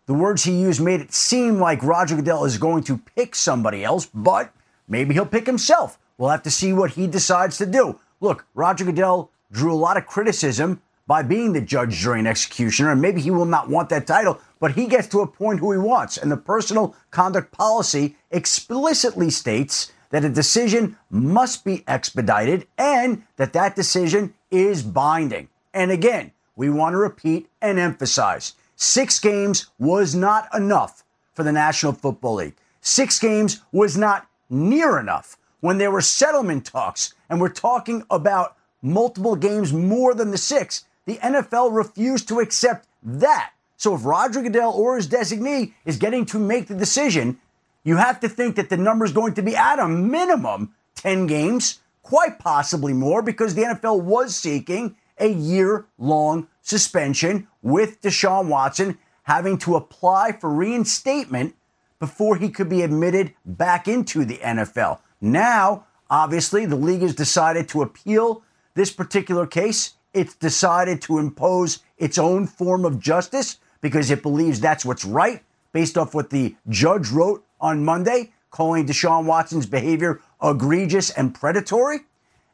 [0.06, 3.84] the words he used made it seem like Roger Goodell is going to pick somebody
[3.84, 4.54] else, but
[4.88, 5.98] maybe he'll pick himself.
[6.20, 7.98] We'll have to see what he decides to do.
[8.20, 12.92] Look, Roger Goodell drew a lot of criticism by being the judge, jury, and executioner,
[12.92, 15.78] and maybe he will not want that title, but he gets to appoint who he
[15.78, 16.18] wants.
[16.18, 23.54] And the personal conduct policy explicitly states that a decision must be expedited and that
[23.54, 25.48] that decision is binding.
[25.74, 31.54] And again, we want to repeat and emphasize six games was not enough for the
[31.54, 32.56] National Football League.
[32.82, 38.56] Six games was not near enough when there were settlement talks and we're talking about
[38.82, 40.86] multiple games more than the six.
[41.06, 43.52] The NFL refused to accept that.
[43.78, 47.39] So if Roger Goodell or his designee is getting to make the decision,
[47.84, 51.28] you have to think that the number is going to be at a minimum 10
[51.28, 58.48] games, quite possibly more, because the NFL was seeking a year long suspension with Deshaun
[58.48, 61.56] Watson having to apply for reinstatement
[62.00, 65.00] before he could be admitted back into the NFL.
[65.22, 69.94] Now, obviously, the league has decided to appeal this particular case.
[70.14, 75.44] It's decided to impose its own form of justice because it believes that's what's right
[75.72, 82.00] based off what the judge wrote on Monday, calling Deshaun Watson's behavior egregious and predatory.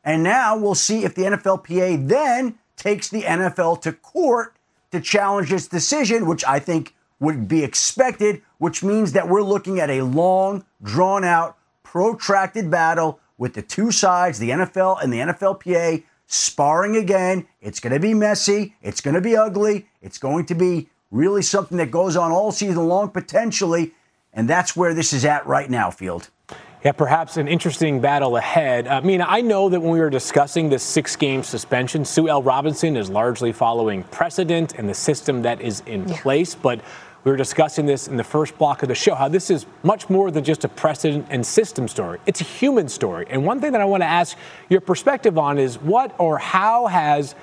[0.04, 4.56] And now we'll see if the NFLPA then takes the NFL to court
[4.92, 9.80] to challenge this decision, which I think would be expected, which means that we're looking
[9.80, 11.58] at a long, drawn out
[11.96, 17.48] protracted battle with the two sides, the NFL and the NFLPA, sparring again.
[17.62, 18.76] It's going to be messy.
[18.82, 19.88] It's going to be ugly.
[20.02, 23.94] It's going to be really something that goes on all season long, potentially.
[24.34, 26.30] And that's where this is at right now, Field.
[26.84, 28.88] Yeah, perhaps an interesting battle ahead.
[28.88, 32.28] Uh, I mean, I know that when we were discussing this six game suspension, Sue
[32.28, 32.44] L.
[32.44, 36.22] Robinson is largely following precedent and the system that is in yeah.
[36.22, 36.56] place.
[36.56, 36.82] But
[37.26, 40.12] we were discussing this in the first block of the show, how this is much
[40.12, 42.20] more than just a precedent and system story.
[42.28, 43.26] It's a human story.
[43.32, 44.38] And one thing that I want to ask
[44.70, 47.34] your perspective on is what or how has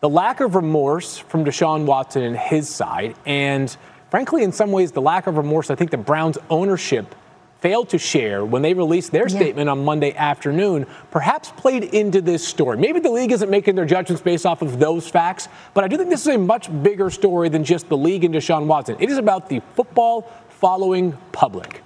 [0.00, 3.74] the lack of remorse from Deshaun Watson and his side, and
[4.10, 7.14] frankly, in some ways, the lack of remorse I think the Browns ownership
[7.60, 9.36] failed to share when they released their yeah.
[9.36, 12.76] statement on Monday afternoon perhaps played into this story.
[12.76, 15.96] Maybe the league isn't making their judgments based off of those facts, but I do
[15.96, 18.96] think this is a much bigger story than just the league and Deshaun Watson.
[18.98, 21.82] It is about the football following public.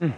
[0.00, 0.10] Hmm.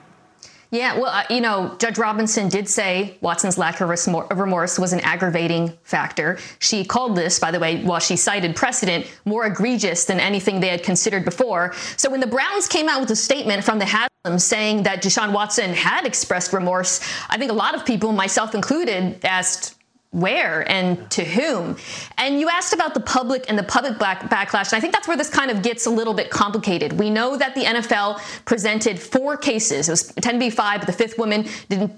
[0.71, 5.01] Yeah, well, uh, you know, Judge Robinson did say Watson's lack of remorse was an
[5.01, 6.39] aggravating factor.
[6.59, 10.69] She called this, by the way, while she cited precedent, more egregious than anything they
[10.69, 11.73] had considered before.
[11.97, 15.33] So when the Browns came out with a statement from the Haslam saying that Deshaun
[15.33, 17.01] Watson had expressed remorse,
[17.31, 19.78] I think a lot of people, myself included, asked,
[20.11, 21.77] where and to whom.
[22.17, 24.73] And you asked about the public and the public back- backlash.
[24.73, 26.95] And I think that's where this kind of gets a little bit complicated.
[26.95, 29.89] We know that the NFL presented four cases.
[29.89, 31.47] It was 10b5, but the fifth woman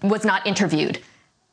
[0.02, 0.98] was not interviewed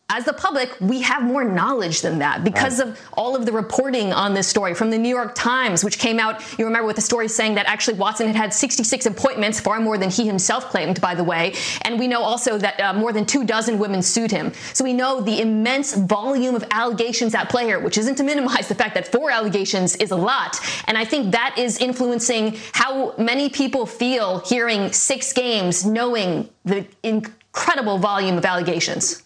[0.09, 2.87] as the public, we have more knowledge than that because right.
[2.87, 6.17] of all of the reporting on this story from the New York Times, which came
[6.17, 9.81] out, you remember, with the story saying that actually Watson had had 66 appointments, far
[9.81, 11.55] more than he himself claimed, by the way.
[11.81, 14.53] And we know also that uh, more than two dozen women sued him.
[14.71, 18.69] So we know the immense volume of allegations at play here, which isn't to minimize
[18.69, 20.57] the fact that four allegations is a lot.
[20.87, 26.85] And I think that is influencing how many people feel hearing six games, knowing the
[27.03, 29.23] incredible volume of allegations.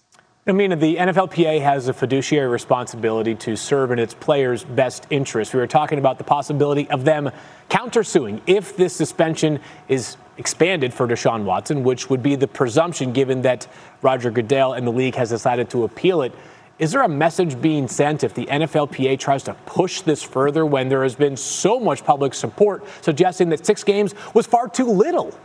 [0.47, 5.53] I mean, the NFLPA has a fiduciary responsibility to serve in its players' best interest.
[5.53, 7.29] We were talking about the possibility of them
[7.69, 13.43] countersuing if this suspension is expanded for Deshaun Watson, which would be the presumption given
[13.43, 13.67] that
[14.01, 16.33] Roger Goodell and the league has decided to appeal it.
[16.79, 20.89] Is there a message being sent if the NFLPA tries to push this further when
[20.89, 25.37] there has been so much public support suggesting that six games was far too little?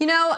[0.00, 0.36] You know,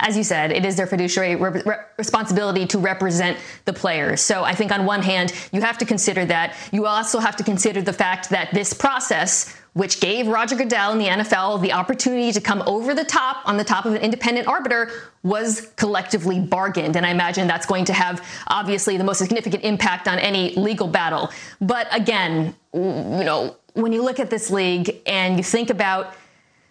[0.00, 4.20] as you said, it is their fiduciary re- re- responsibility to represent the players.
[4.20, 6.56] So I think on one hand, you have to consider that.
[6.72, 11.00] You also have to consider the fact that this process, which gave Roger Goodell and
[11.00, 14.46] the NFL the opportunity to come over the top on the top of an independent
[14.46, 14.90] arbiter,
[15.22, 16.96] was collectively bargained.
[16.96, 20.88] And I imagine that's going to have obviously the most significant impact on any legal
[20.88, 21.30] battle.
[21.60, 26.14] But again, you know, when you look at this league and you think about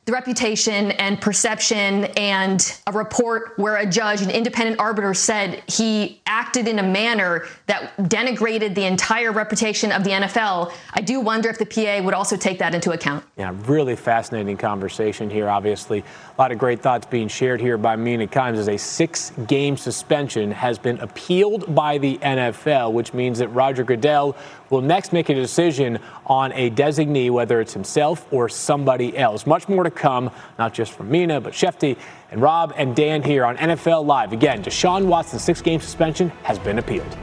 [0.07, 6.21] the reputation and perception and a report where a judge, an independent arbiter said he
[6.25, 11.49] acted in a manner that denigrated the entire reputation of the NFL, I do wonder
[11.49, 13.25] if the PA would also take that into account.
[13.35, 15.99] Yeah, really fascinating conversation here, obviously.
[15.99, 19.75] A lot of great thoughts being shared here by Mina Kimes as a six game
[19.75, 24.37] suspension has been appealed by the NFL, which means that Roger Goodell
[24.69, 29.45] will next make a decision on a designee, whether it's himself or somebody else.
[29.45, 31.97] Much more to come, not just from Mina, but Shefty
[32.31, 34.33] and Rob and Dan here on NFL Live.
[34.33, 37.17] Again, Deshaun Watson's six game suspension has been appealed.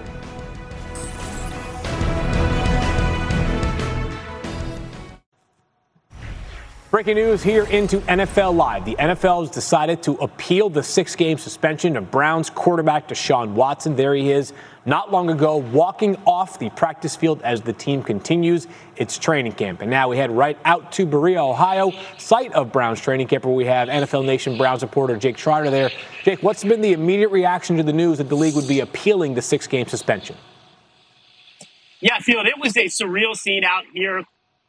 [6.94, 8.84] Breaking news here into NFL Live.
[8.84, 13.96] The NFL has decided to appeal the six game suspension of Browns quarterback Deshaun Watson.
[13.96, 14.52] There he is,
[14.86, 19.80] not long ago, walking off the practice field as the team continues its training camp.
[19.80, 23.56] And now we head right out to Berea, Ohio, site of Browns training camp, where
[23.56, 25.90] we have NFL Nation Browns reporter Jake Trotter there.
[26.22, 29.34] Jake, what's been the immediate reaction to the news that the league would be appealing
[29.34, 30.36] the six game suspension?
[31.98, 34.22] Yeah, Field, it was a surreal scene out here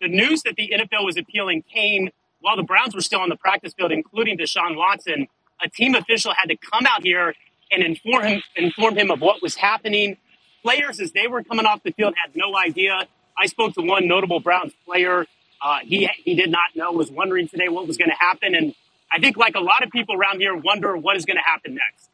[0.06, 3.36] the news that the NFL was appealing came while the Browns were still on the
[3.36, 5.28] practice field, including Deshaun Watson.
[5.63, 7.34] A team official had to come out here
[7.72, 10.18] and inform him, inform him of what was happening.
[10.62, 13.08] Players, as they were coming off the field, had no idea.
[13.38, 15.26] I spoke to one notable Browns player.
[15.62, 18.76] Uh, he he did not know, was wondering today what was going to happen, and
[19.12, 21.74] I think, like a lot of people around here, wonder what is going to happen
[21.76, 22.10] next.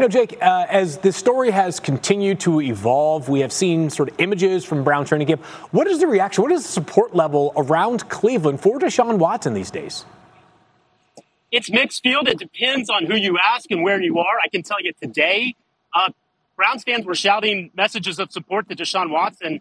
[0.00, 4.08] You know, Jake, uh, as the story has continued to evolve, we have seen sort
[4.08, 5.44] of images from Brown training camp.
[5.72, 6.40] What is the reaction?
[6.40, 10.06] What is the support level around Cleveland for Deshaun Watson these days?
[11.52, 12.28] It's mixed field.
[12.28, 14.38] It depends on who you ask and where you are.
[14.42, 15.54] I can tell you today,
[15.94, 16.12] uh,
[16.56, 19.60] Browns fans were shouting messages of support to Deshaun Watson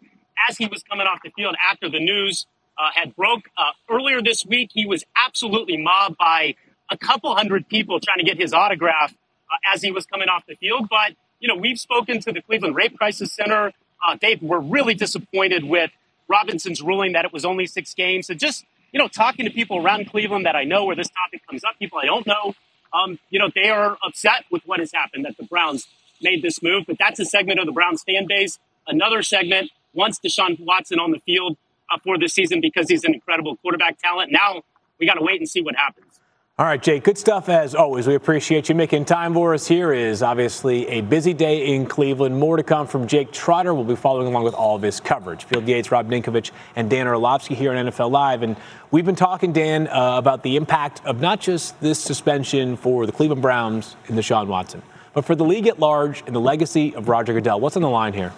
[0.50, 3.50] as he was coming off the field after the news uh, had broke.
[3.58, 6.56] Uh, earlier this week, he was absolutely mobbed by
[6.90, 9.14] a couple hundred people trying to get his autograph
[9.52, 10.88] uh, as he was coming off the field.
[10.90, 13.74] But, you know, we've spoken to the Cleveland Rape Crisis Center.
[14.06, 15.92] Uh, they were really disappointed with
[16.28, 18.28] Robinson's ruling that it was only six games.
[18.28, 21.46] So just, you know, talking to people around Cleveland that I know where this topic
[21.48, 22.54] comes up, people I don't know,
[22.94, 25.88] um, you know, they are upset with what has happened that the Browns
[26.22, 26.86] made this move.
[26.88, 28.60] But that's a segment of the Browns fan base.
[28.88, 31.58] Another segment wants Deshaun Watson on the field
[31.92, 34.32] uh, for this season because he's an incredible quarterback talent.
[34.32, 34.64] Now
[35.00, 36.20] we got to wait and see what happens.
[36.60, 38.06] All right, Jake, good stuff as always.
[38.06, 39.65] We appreciate you making time for us.
[39.65, 42.38] Here is obviously a busy day in Cleveland.
[42.38, 43.74] More to come from Jake Trotter.
[43.74, 45.45] We'll be following along with all of his coverage.
[45.45, 48.43] Field Yates, Rob Ninkovich, and Dan Orlovsky here on NFL Live.
[48.43, 48.58] And
[48.91, 53.13] we've been talking, Dan, uh, about the impact of not just this suspension for the
[53.13, 54.82] Cleveland Browns and Deshaun Watson,
[55.13, 57.62] but for the league at large and the legacy of Roger Goodell.
[57.62, 58.34] What's on the line here?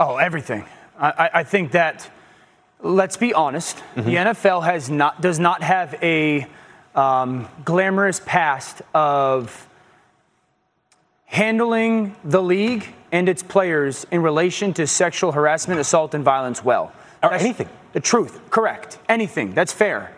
[0.00, 0.64] Oh, everything.
[0.98, 2.10] I, I think that,
[2.82, 4.02] let's be honest, mm-hmm.
[4.02, 6.48] the NFL has not, does not have a
[6.94, 9.68] um, glamorous past of
[11.26, 16.92] handling the league and its players in relation to sexual harassment, assault, and violence well.
[17.22, 17.68] Or anything.
[17.92, 18.98] The truth, correct.
[19.08, 19.54] Anything.
[19.54, 20.12] That's fair.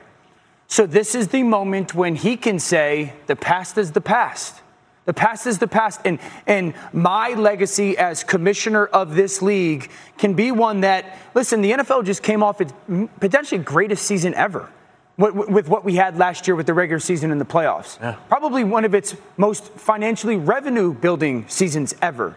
[0.67, 4.61] So this is the moment when he can say, the past is the past.
[5.05, 6.01] The past is the past.
[6.05, 11.73] And, and my legacy as commissioner of this league can be one that, listen, the
[11.73, 12.73] NFL just came off its
[13.21, 14.69] potentially greatest season ever
[15.18, 17.98] with what we had last year with the regular season and the playoffs.
[18.00, 18.16] Yeah.
[18.29, 22.37] Probably one of its most financially revenue building seasons ever.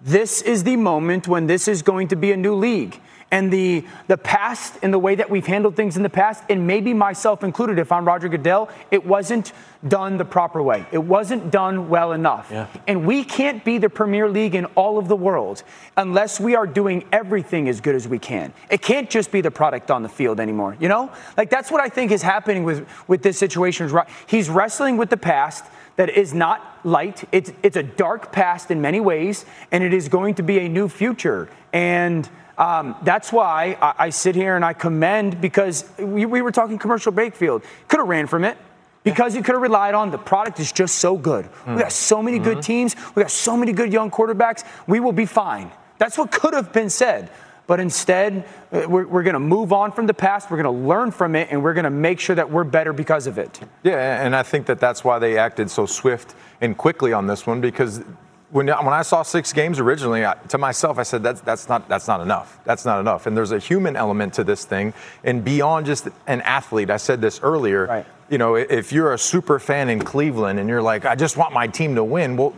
[0.00, 3.84] This is the moment when this is going to be a new league and the,
[4.06, 7.44] the past and the way that we've handled things in the past, and maybe myself
[7.44, 9.52] included, if I'm Roger Goodell, it wasn't
[9.86, 10.86] done the proper way.
[10.92, 12.48] It wasn't done well enough.
[12.50, 12.66] Yeah.
[12.86, 15.62] And we can't be the premier league in all of the world
[15.96, 18.52] unless we are doing everything as good as we can.
[18.70, 21.12] It can't just be the product on the field anymore, you know?
[21.36, 23.90] Like that's what I think is happening with, with this situation.
[24.26, 25.64] He's wrestling with the past
[25.96, 27.24] that is not light.
[27.30, 30.68] It's, it's a dark past in many ways, and it is going to be a
[30.68, 31.48] new future.
[31.72, 32.28] And
[32.58, 36.76] um, that's why I, I, sit here and I commend because we, we were talking
[36.76, 37.62] commercial Bakefield.
[37.86, 38.58] Could have ran from it.
[39.04, 41.44] because you could have relied on the product is just so good.
[41.64, 41.76] Mm.
[41.76, 42.44] We got so many mm-hmm.
[42.44, 42.96] good teams.
[43.14, 44.64] We got so many good young quarterbacks.
[44.86, 45.70] We will be fine.
[45.98, 47.30] That's what could have been said.
[47.68, 50.50] But instead, uh, we're, we're going to move on from the past.
[50.50, 52.92] We're going to learn from it, and we're going to make sure that we're better
[52.92, 53.60] because of it.
[53.82, 57.46] Yeah, and I think that that's why they acted so swift and quickly on this
[57.46, 58.02] one because
[58.50, 61.88] when, when I saw six games originally, I, to myself, I said that's that's not
[61.88, 62.58] that's not enough.
[62.64, 63.26] That's not enough.
[63.26, 66.90] And there's a human element to this thing, and beyond just an athlete.
[66.90, 67.86] I said this earlier.
[67.86, 68.06] Right.
[68.30, 71.54] You know, if you're a super fan in Cleveland and you're like, I just want
[71.54, 72.36] my team to win.
[72.36, 72.54] Well,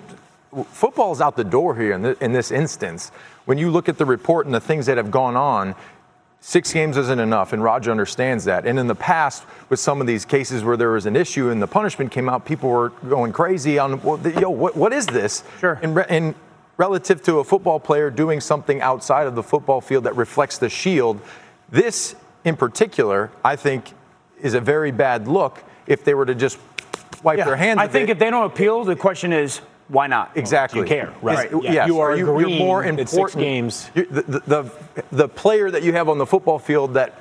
[0.73, 3.11] football's out the door here in, in this instance.
[3.45, 5.77] When you look at the report and the things that have gone on,
[6.41, 8.67] six games isn't enough, and Roger understands that.
[8.67, 11.61] And in the past, with some of these cases where there was an issue and
[11.63, 15.45] the punishment came out, people were going crazy on, well, yo, what, what is this?
[15.61, 15.79] Sure.
[15.83, 16.35] And, and
[16.77, 20.69] relative to a football player doing something outside of the football field that reflects the
[20.69, 21.21] shield,
[21.69, 23.93] this in particular, I think,
[24.41, 26.59] is a very bad look if they were to just
[27.23, 27.79] wipe yeah, their hands.
[27.79, 28.13] I think it.
[28.13, 29.61] if they don't appeal, the question is
[29.91, 30.37] why not?
[30.37, 30.79] Exactly.
[30.79, 31.53] Do you care, right?
[31.53, 31.73] Is, yeah.
[31.73, 31.89] Yes.
[31.89, 33.09] You are, are you, you're more important.
[33.09, 33.91] Six games.
[33.95, 34.73] The, the, the,
[35.11, 37.19] the, player that you have on the football field that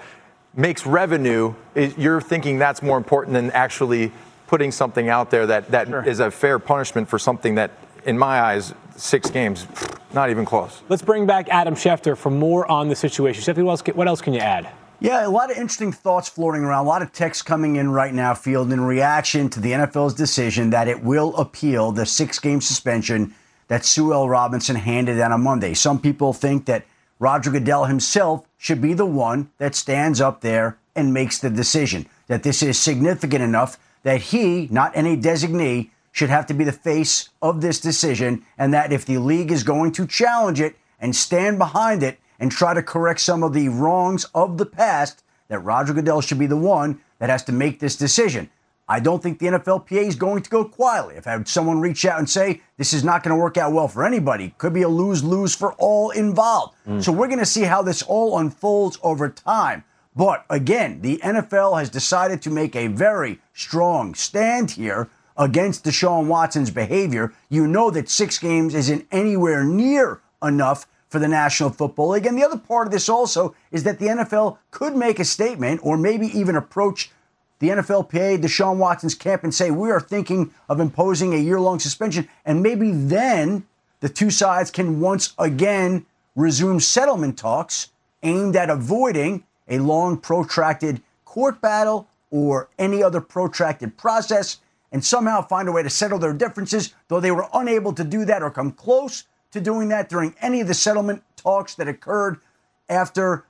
[0.54, 4.12] makes revenue, you're thinking that's more important than actually
[4.48, 6.04] putting something out there that, that sure.
[6.04, 7.72] is a fair punishment for something that,
[8.06, 9.68] in my eyes, six games,
[10.14, 10.82] not even close.
[10.90, 13.44] Let's bring back Adam Schefter for more on the situation.
[13.44, 14.70] Schefter, what else, what else can you add?
[15.02, 16.86] Yeah, a lot of interesting thoughts floating around.
[16.86, 20.72] A lot of texts coming in right now, Field, in reaction to the NFL's decision
[20.72, 23.34] that it will appeal the six game suspension
[23.70, 24.28] that Sue L.
[24.28, 25.74] Robinson handed down on Monday.
[25.74, 26.86] Some people think that
[27.18, 32.06] Roger Goodell himself should be the one that stands up there and makes the decision,
[32.28, 36.74] that this is significant enough that he, not any designee, should have to be the
[36.74, 41.16] face of this decision, and that if the league is going to challenge it and
[41.16, 45.60] stand behind it, and try to correct some of the wrongs of the past, that
[45.60, 48.50] Roger Goodell should be the one that has to make this decision.
[48.88, 51.16] I don't think the NFLPA is going to go quietly.
[51.16, 53.72] If I had someone reach out and say this is not going to work out
[53.72, 56.76] well for anybody, could be a lose lose for all involved.
[56.88, 57.04] Mm.
[57.04, 59.84] So we're going to see how this all unfolds over time.
[60.16, 66.26] But again, the NFL has decided to make a very strong stand here against Deshaun
[66.26, 67.32] Watson's behavior.
[67.48, 72.26] You know that six games isn't anywhere near enough for the National Football League.
[72.26, 75.82] And the other part of this also is that the NFL could make a statement
[75.84, 77.12] or maybe even approach
[77.58, 81.80] the NFLPA, Deshaun Watson's camp, and say, we are thinking of imposing a year long
[81.80, 82.30] suspension.
[82.46, 83.66] And maybe then
[84.00, 86.06] the two sides can once again
[86.36, 87.90] resume settlement talks
[88.24, 94.58] aimed at avoiding a long, protracted court battle or any other protracted process
[94.92, 98.26] and somehow find a way to settle their differences, though they were unable to do
[98.26, 102.40] that or come close to doing that during any of the settlement talks that occurred
[102.88, 103.46] after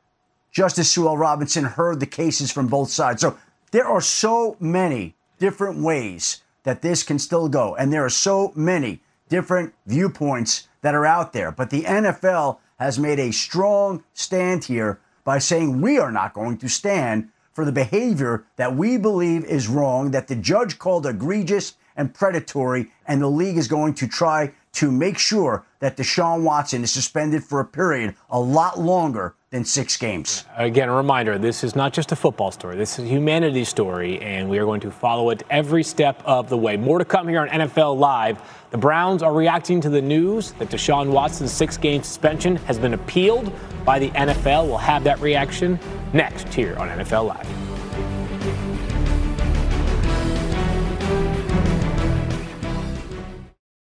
[0.51, 1.17] Justice Sue L.
[1.17, 3.21] Robinson heard the cases from both sides.
[3.21, 3.37] So
[3.71, 8.51] there are so many different ways that this can still go, and there are so
[8.55, 11.51] many different viewpoints that are out there.
[11.51, 16.57] But the NFL has made a strong stand here by saying we are not going
[16.57, 21.75] to stand for the behavior that we believe is wrong, that the judge called egregious
[21.95, 26.83] and predatory, and the league is going to try to make sure that Deshaun Watson
[26.83, 30.45] is suspended for a period a lot longer than six games.
[30.57, 34.19] Again, a reminder this is not just a football story, this is a humanity story,
[34.21, 36.77] and we are going to follow it every step of the way.
[36.77, 38.41] More to come here on NFL Live.
[38.69, 42.93] The Browns are reacting to the news that Deshaun Watson's six game suspension has been
[42.93, 43.51] appealed
[43.85, 44.67] by the NFL.
[44.67, 45.79] We'll have that reaction
[46.13, 47.68] next here on NFL Live.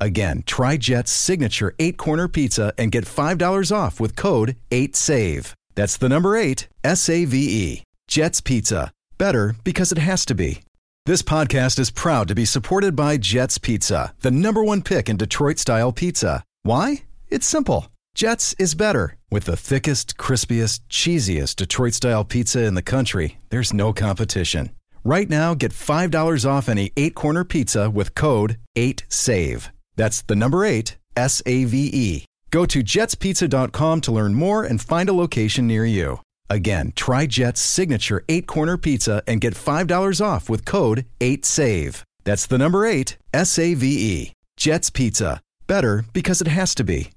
[0.00, 5.54] Again, try Jet's signature eight corner pizza and get $5 off with code 8SAVE.
[5.74, 7.82] That's the number eight, S A V E.
[8.08, 8.90] Jet's Pizza.
[9.16, 10.60] Better because it has to be.
[11.06, 15.16] This podcast is proud to be supported by Jet's Pizza, the number one pick in
[15.16, 16.44] Detroit style pizza.
[16.62, 17.04] Why?
[17.28, 17.88] It's simple.
[18.14, 19.16] Jet's is better.
[19.30, 24.70] With the thickest, crispiest, cheesiest Detroit style pizza in the country, there's no competition.
[25.02, 29.70] Right now, get $5 off any eight corner pizza with code 8SAVE.
[29.96, 32.24] That's the number eight, S A V E.
[32.50, 36.20] Go to jetspizza.com to learn more and find a location near you.
[36.50, 42.02] Again, try Jet's signature eight corner pizza and get $5 off with code 8SAVE.
[42.24, 44.32] That's the number eight, S A V E.
[44.56, 45.40] Jet's Pizza.
[45.66, 47.10] Better because it has to be.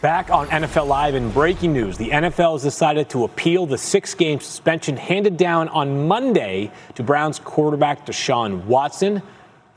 [0.00, 4.14] Back on NFL Live in breaking news, the NFL has decided to appeal the six
[4.14, 9.22] game suspension handed down on Monday to Browns quarterback Deshaun Watson.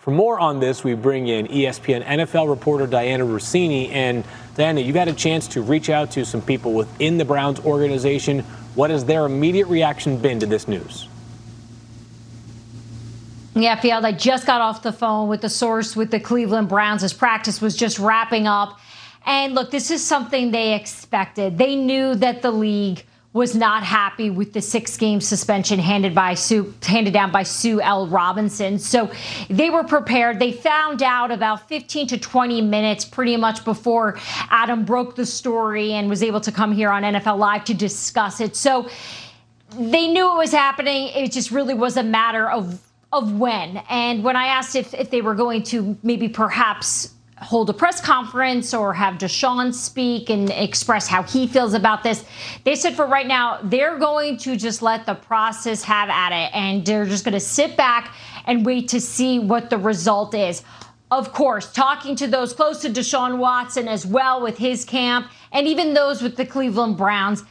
[0.04, 3.90] For more on this, we bring in ESPN NFL reporter Dianna Russini.
[3.90, 4.26] And
[4.58, 8.40] Dianna, you got a chance to reach out to some people within the Browns organization.
[8.76, 11.08] What has their immediate reaction been to this news?
[13.56, 17.02] Yeah, Field, I just got off the phone with the source with the Cleveland Browns.
[17.02, 18.82] His practice was just wrapping up.
[19.26, 21.58] And look, this is something they expected.
[21.58, 26.36] They knew that the league was not happy with the six game suspension handed by
[26.36, 28.08] Sue, handed down by Sue L.
[28.08, 28.78] Robinson.
[28.78, 29.12] So
[29.50, 30.40] they were prepared.
[30.40, 34.20] They found out about 15 to 20 minutes pretty much before
[34.52, 38.40] Adam broke the story and was able to come here on NFL Live to discuss
[38.40, 38.56] it.
[38.56, 38.88] So
[39.80, 41.08] they knew it was happening.
[41.16, 42.80] It just really was a matter of
[43.12, 43.78] of when.
[43.90, 48.00] And when I asked if, if they were going to maybe perhaps hold a press
[48.00, 52.26] conference or have Deshaun speak and express how he feels about this.
[52.64, 56.56] They said for right now, they're going to just let the process have at it
[56.56, 58.14] and they're just going to sit back
[58.46, 60.64] and wait to see what the result is.
[61.12, 65.68] Of course, talking to those close to Deshaun Watson as well with his camp and
[65.68, 67.44] even those with the Cleveland Browns,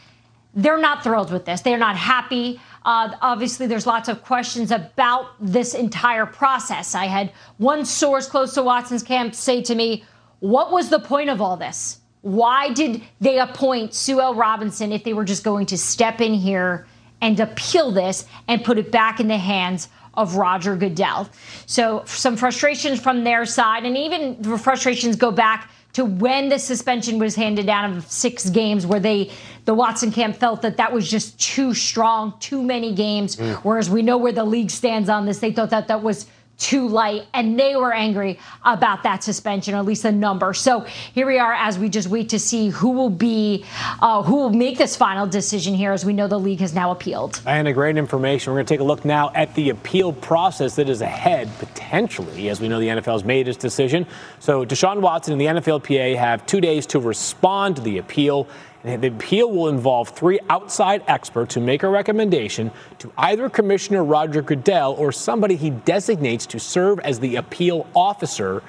[0.54, 1.60] they're not thrilled with this.
[1.62, 2.60] They're not happy.
[2.84, 6.94] Uh, obviously, there's lots of questions about this entire process.
[6.94, 10.04] I had one source close to Watson's camp say to me,
[10.40, 12.00] What was the point of all this?
[12.22, 14.34] Why did they appoint Sue L.
[14.34, 16.86] Robinson if they were just going to step in here
[17.20, 21.28] and appeal this and put it back in the hands of Roger Goodell?
[21.66, 26.58] So, some frustrations from their side, and even the frustrations go back to when the
[26.58, 29.30] suspension was handed down of six games where they
[29.64, 33.36] the Watson camp felt that that was just too strong, too many games.
[33.36, 33.56] Mm.
[33.56, 35.38] Whereas we know where the league stands on this.
[35.38, 36.26] They thought that that was
[36.62, 40.54] too light, and they were angry about that suspension, or at least the number.
[40.54, 40.80] So
[41.12, 43.64] here we are as we just wait to see who will be,
[44.00, 46.92] uh, who will make this final decision here, as we know the league has now
[46.92, 47.40] appealed.
[47.46, 48.52] And a great information.
[48.52, 52.48] We're going to take a look now at the appeal process that is ahead, potentially,
[52.48, 54.06] as we know the NFL has made its decision.
[54.38, 58.46] So Deshaun Watson and the NFLPA have two days to respond to the appeal.
[58.84, 64.42] The appeal will involve three outside experts who make a recommendation to either Commissioner Roger
[64.42, 68.62] Goodell or somebody he designates to serve as the appeal officer.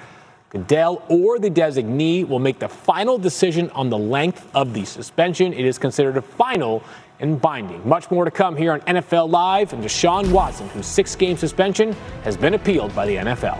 [0.50, 5.52] Goodell or the designee will make the final decision on the length of the suspension.
[5.52, 6.84] It is considered a final
[7.18, 7.86] and binding.
[7.88, 11.92] Much more to come here on NFL Live and Deshaun Watson, whose six game suspension
[12.22, 13.58] has been appealed by the NFL.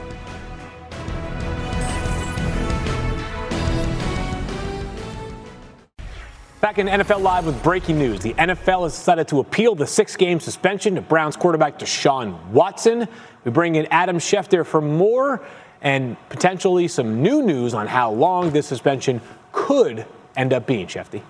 [6.65, 8.21] Back in NFL Live with breaking news.
[8.21, 13.07] The NFL has decided to appeal the six game suspension to Browns quarterback Deshaun Watson.
[13.45, 15.45] We bring in Adam Schefter for more
[15.83, 19.21] and potentially some new news on how long this suspension
[19.53, 20.07] could
[20.37, 21.21] end up being, Shefty.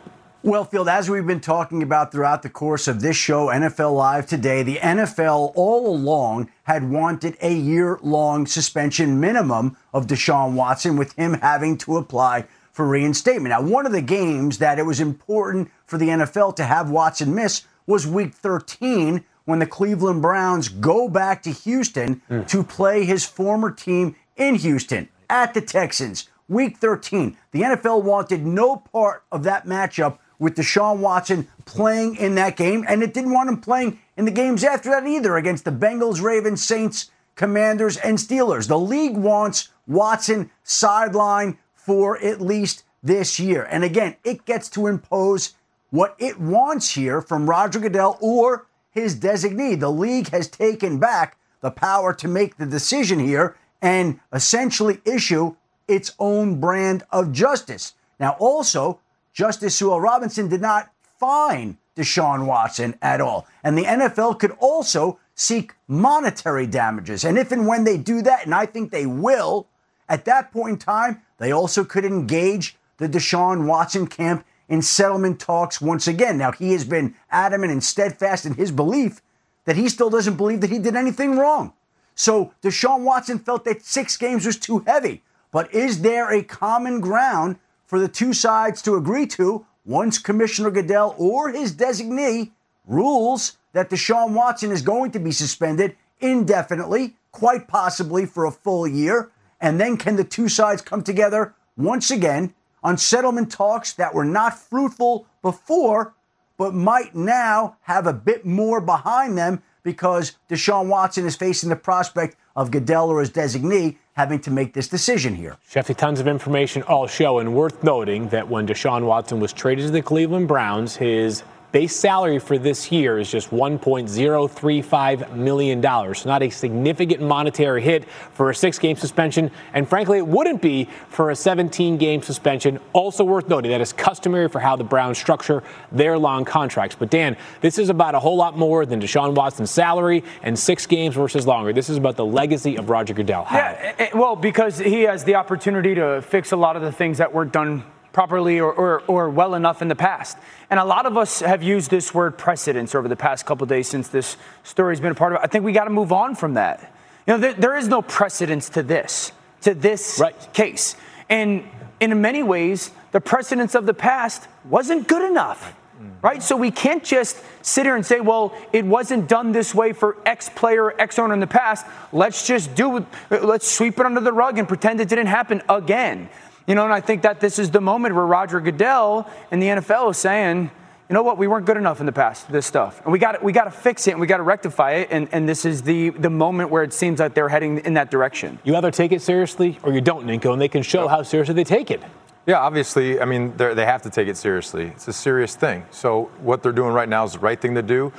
[0.45, 4.27] Well, Field, as we've been talking about throughout the course of this show, NFL Live
[4.27, 10.97] today, the NFL all along had wanted a year long suspension minimum of Deshaun Watson,
[10.97, 12.45] with him having to apply
[12.75, 13.51] for reinstatement.
[13.51, 17.33] Now, one of the games that it was important for the NFL to have Watson
[17.33, 22.47] miss was week 13 when the Cleveland Browns go back to Houston mm.
[22.49, 26.29] to play his former team in Houston at the Texans.
[26.49, 27.37] Week 13.
[27.53, 32.85] The NFL wanted no part of that matchup with Deshaun Watson playing in that game,
[32.89, 36.21] and it didn't want him playing in the games after that either against the Bengals,
[36.21, 38.67] Ravens, Saints, Commanders, and Steelers.
[38.67, 43.65] The league wants Watson sidelined for at least this year.
[43.71, 45.55] And again, it gets to impose
[45.91, 49.79] what it wants here from Roger Goodell or his designee.
[49.79, 55.57] The league has taken back the power to make the decision here and essentially issue
[55.87, 57.93] its own brand of justice.
[58.19, 59.01] Now, also,
[59.33, 60.01] Justice Sue L.
[60.01, 63.47] Robinson did not fine Deshaun Watson at all.
[63.63, 67.25] And the NFL could also seek monetary damages.
[67.25, 69.67] And if and when they do that, and I think they will,
[70.09, 75.39] at that point in time, they also could engage the Deshaun Watson camp in settlement
[75.39, 76.39] talks once again.
[76.39, 79.21] Now, he has been adamant and steadfast in his belief
[79.67, 81.75] that he still doesn't believe that he did anything wrong.
[82.15, 85.23] So Deshaun Watson felt that six games was too heavy.
[85.51, 90.71] But is there a common ground for the two sides to agree to once Commissioner
[90.71, 92.53] Goodell or his designee
[92.87, 98.87] rules that Deshaun Watson is going to be suspended indefinitely, quite possibly for a full
[98.87, 99.31] year?
[99.65, 102.53] And then can the two sides come together once again
[102.83, 106.13] on settlement talks that were not fruitful before,
[106.59, 111.77] but might now have a bit more behind them because Deshaun Watson is facing the
[111.77, 115.57] prospect of Goodell or his designee having to make this decision here.
[115.67, 119.87] Shefty, tons of information all show, and worth noting that when Deshaun Watson was traded
[119.87, 121.43] to the Cleveland Browns, his
[121.75, 125.81] Base salary for this year is just $1.035 million.
[125.81, 129.51] Not a significant monetary hit for a six game suspension.
[129.73, 132.79] And frankly, it wouldn't be for a 17 game suspension.
[132.93, 136.95] Also worth noting that is customary for how the Browns structure their long contracts.
[136.97, 140.87] But Dan, this is about a whole lot more than Deshaun Watson's salary and six
[140.87, 141.73] games versus longer.
[141.73, 143.43] This is about the legacy of Roger Goodell.
[143.43, 143.59] How?
[143.59, 146.93] Yeah, eh, eh, well, because he has the opportunity to fix a lot of the
[146.93, 147.83] things that weren't done
[148.15, 150.39] properly or, or, or, well enough in the past.
[150.71, 153.89] And a lot of us have used this word precedence over the past couple days
[153.89, 155.45] since this story's been a part of it.
[155.45, 156.95] I think we got to move on from that.
[157.27, 160.55] You know, there, there is no precedence to this, to this right.
[160.55, 160.97] case.
[161.29, 161.65] And
[162.01, 165.75] in many ways, the precedence of the past wasn't good enough.
[166.23, 166.43] Right?
[166.43, 170.17] So we can't just sit here and say, well, it wasn't done this way for
[170.25, 171.87] X player, X owner in the past.
[172.13, 173.05] Let's just do it.
[173.31, 176.29] Let's sweep it under the rug and pretend it didn't happen again.
[176.67, 179.67] You know, and I think that this is the moment where Roger Goodell and the
[179.67, 180.71] NFL is saying,
[181.09, 183.03] you know what, we weren't good enough in the past, this stuff.
[183.05, 185.09] And we got we got to fix it and we got to rectify it.
[185.11, 188.11] And, and this is the, the moment where it seems like they're heading in that
[188.11, 188.59] direction.
[188.65, 191.55] You either take it seriously or you don't, Ninko, and they can show how seriously
[191.55, 192.03] they take it.
[192.47, 194.89] Yeah, obviously, I mean, they have to take it seriously.
[194.89, 195.85] It's a serious thing.
[195.91, 198.13] So what they're doing right now is the right thing to do.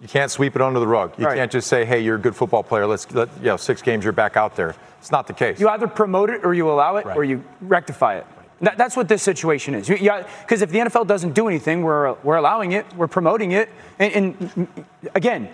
[0.00, 1.18] You can't sweep it under the rug.
[1.18, 1.36] You right.
[1.36, 2.86] can't just say, hey, you're a good football player.
[2.86, 4.76] Let's, let, you know, six games, you're back out there.
[4.98, 5.58] It's not the case.
[5.58, 7.16] You either promote it or you allow it right.
[7.16, 8.26] or you rectify it.
[8.60, 9.88] That, that's what this situation is.
[9.88, 13.68] Because if the NFL doesn't do anything, we're, we're allowing it, we're promoting it.
[13.98, 14.68] And, and
[15.14, 15.48] again,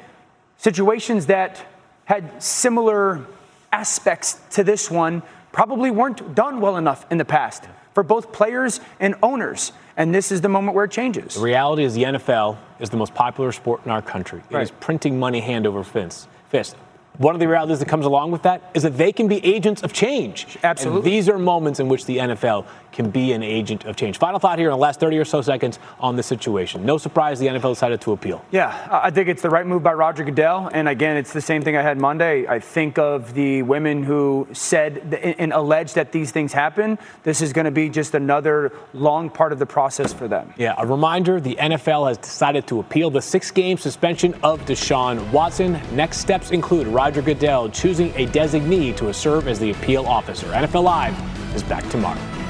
[0.59, 1.65] situations that
[2.07, 3.27] had similar
[3.73, 5.23] aspects to this one
[5.53, 9.73] probably weren't done well enough in the past for both players and owners.
[9.97, 11.35] And this is the moment where it changes.
[11.35, 14.43] The reality is the NFL is the most popular sport in our country.
[14.51, 14.63] It right.
[14.63, 16.29] is printing money hand over fist.
[16.49, 16.77] fist
[17.19, 19.83] one of the realities that comes along with that is that they can be agents
[19.83, 20.59] of change.
[20.65, 20.99] Absolutely.
[20.99, 24.19] And these are moments in which the NFL can be an agent of change.
[24.19, 26.87] Final thought here in the last 30 or so seconds on this situation.
[26.87, 28.43] No surprise the NFL decided to appeal.
[28.51, 30.71] Yeah, I think it's the right move by Roger Goodell.
[30.73, 32.47] And again, it's the same thing I had Monday.
[32.47, 36.99] I think of the women who said and alleged that these things happen.
[37.25, 40.55] This is going to be just another long part of the process for them.
[40.57, 45.33] Yeah, a reminder the NFL has decided to appeal the six game suspension of Deshaun
[45.33, 45.81] Watson.
[45.93, 50.47] Next steps include Roger Goodell choosing a designee to serve as the appeal officer.
[50.47, 52.44] NFL Live is back tomorrow.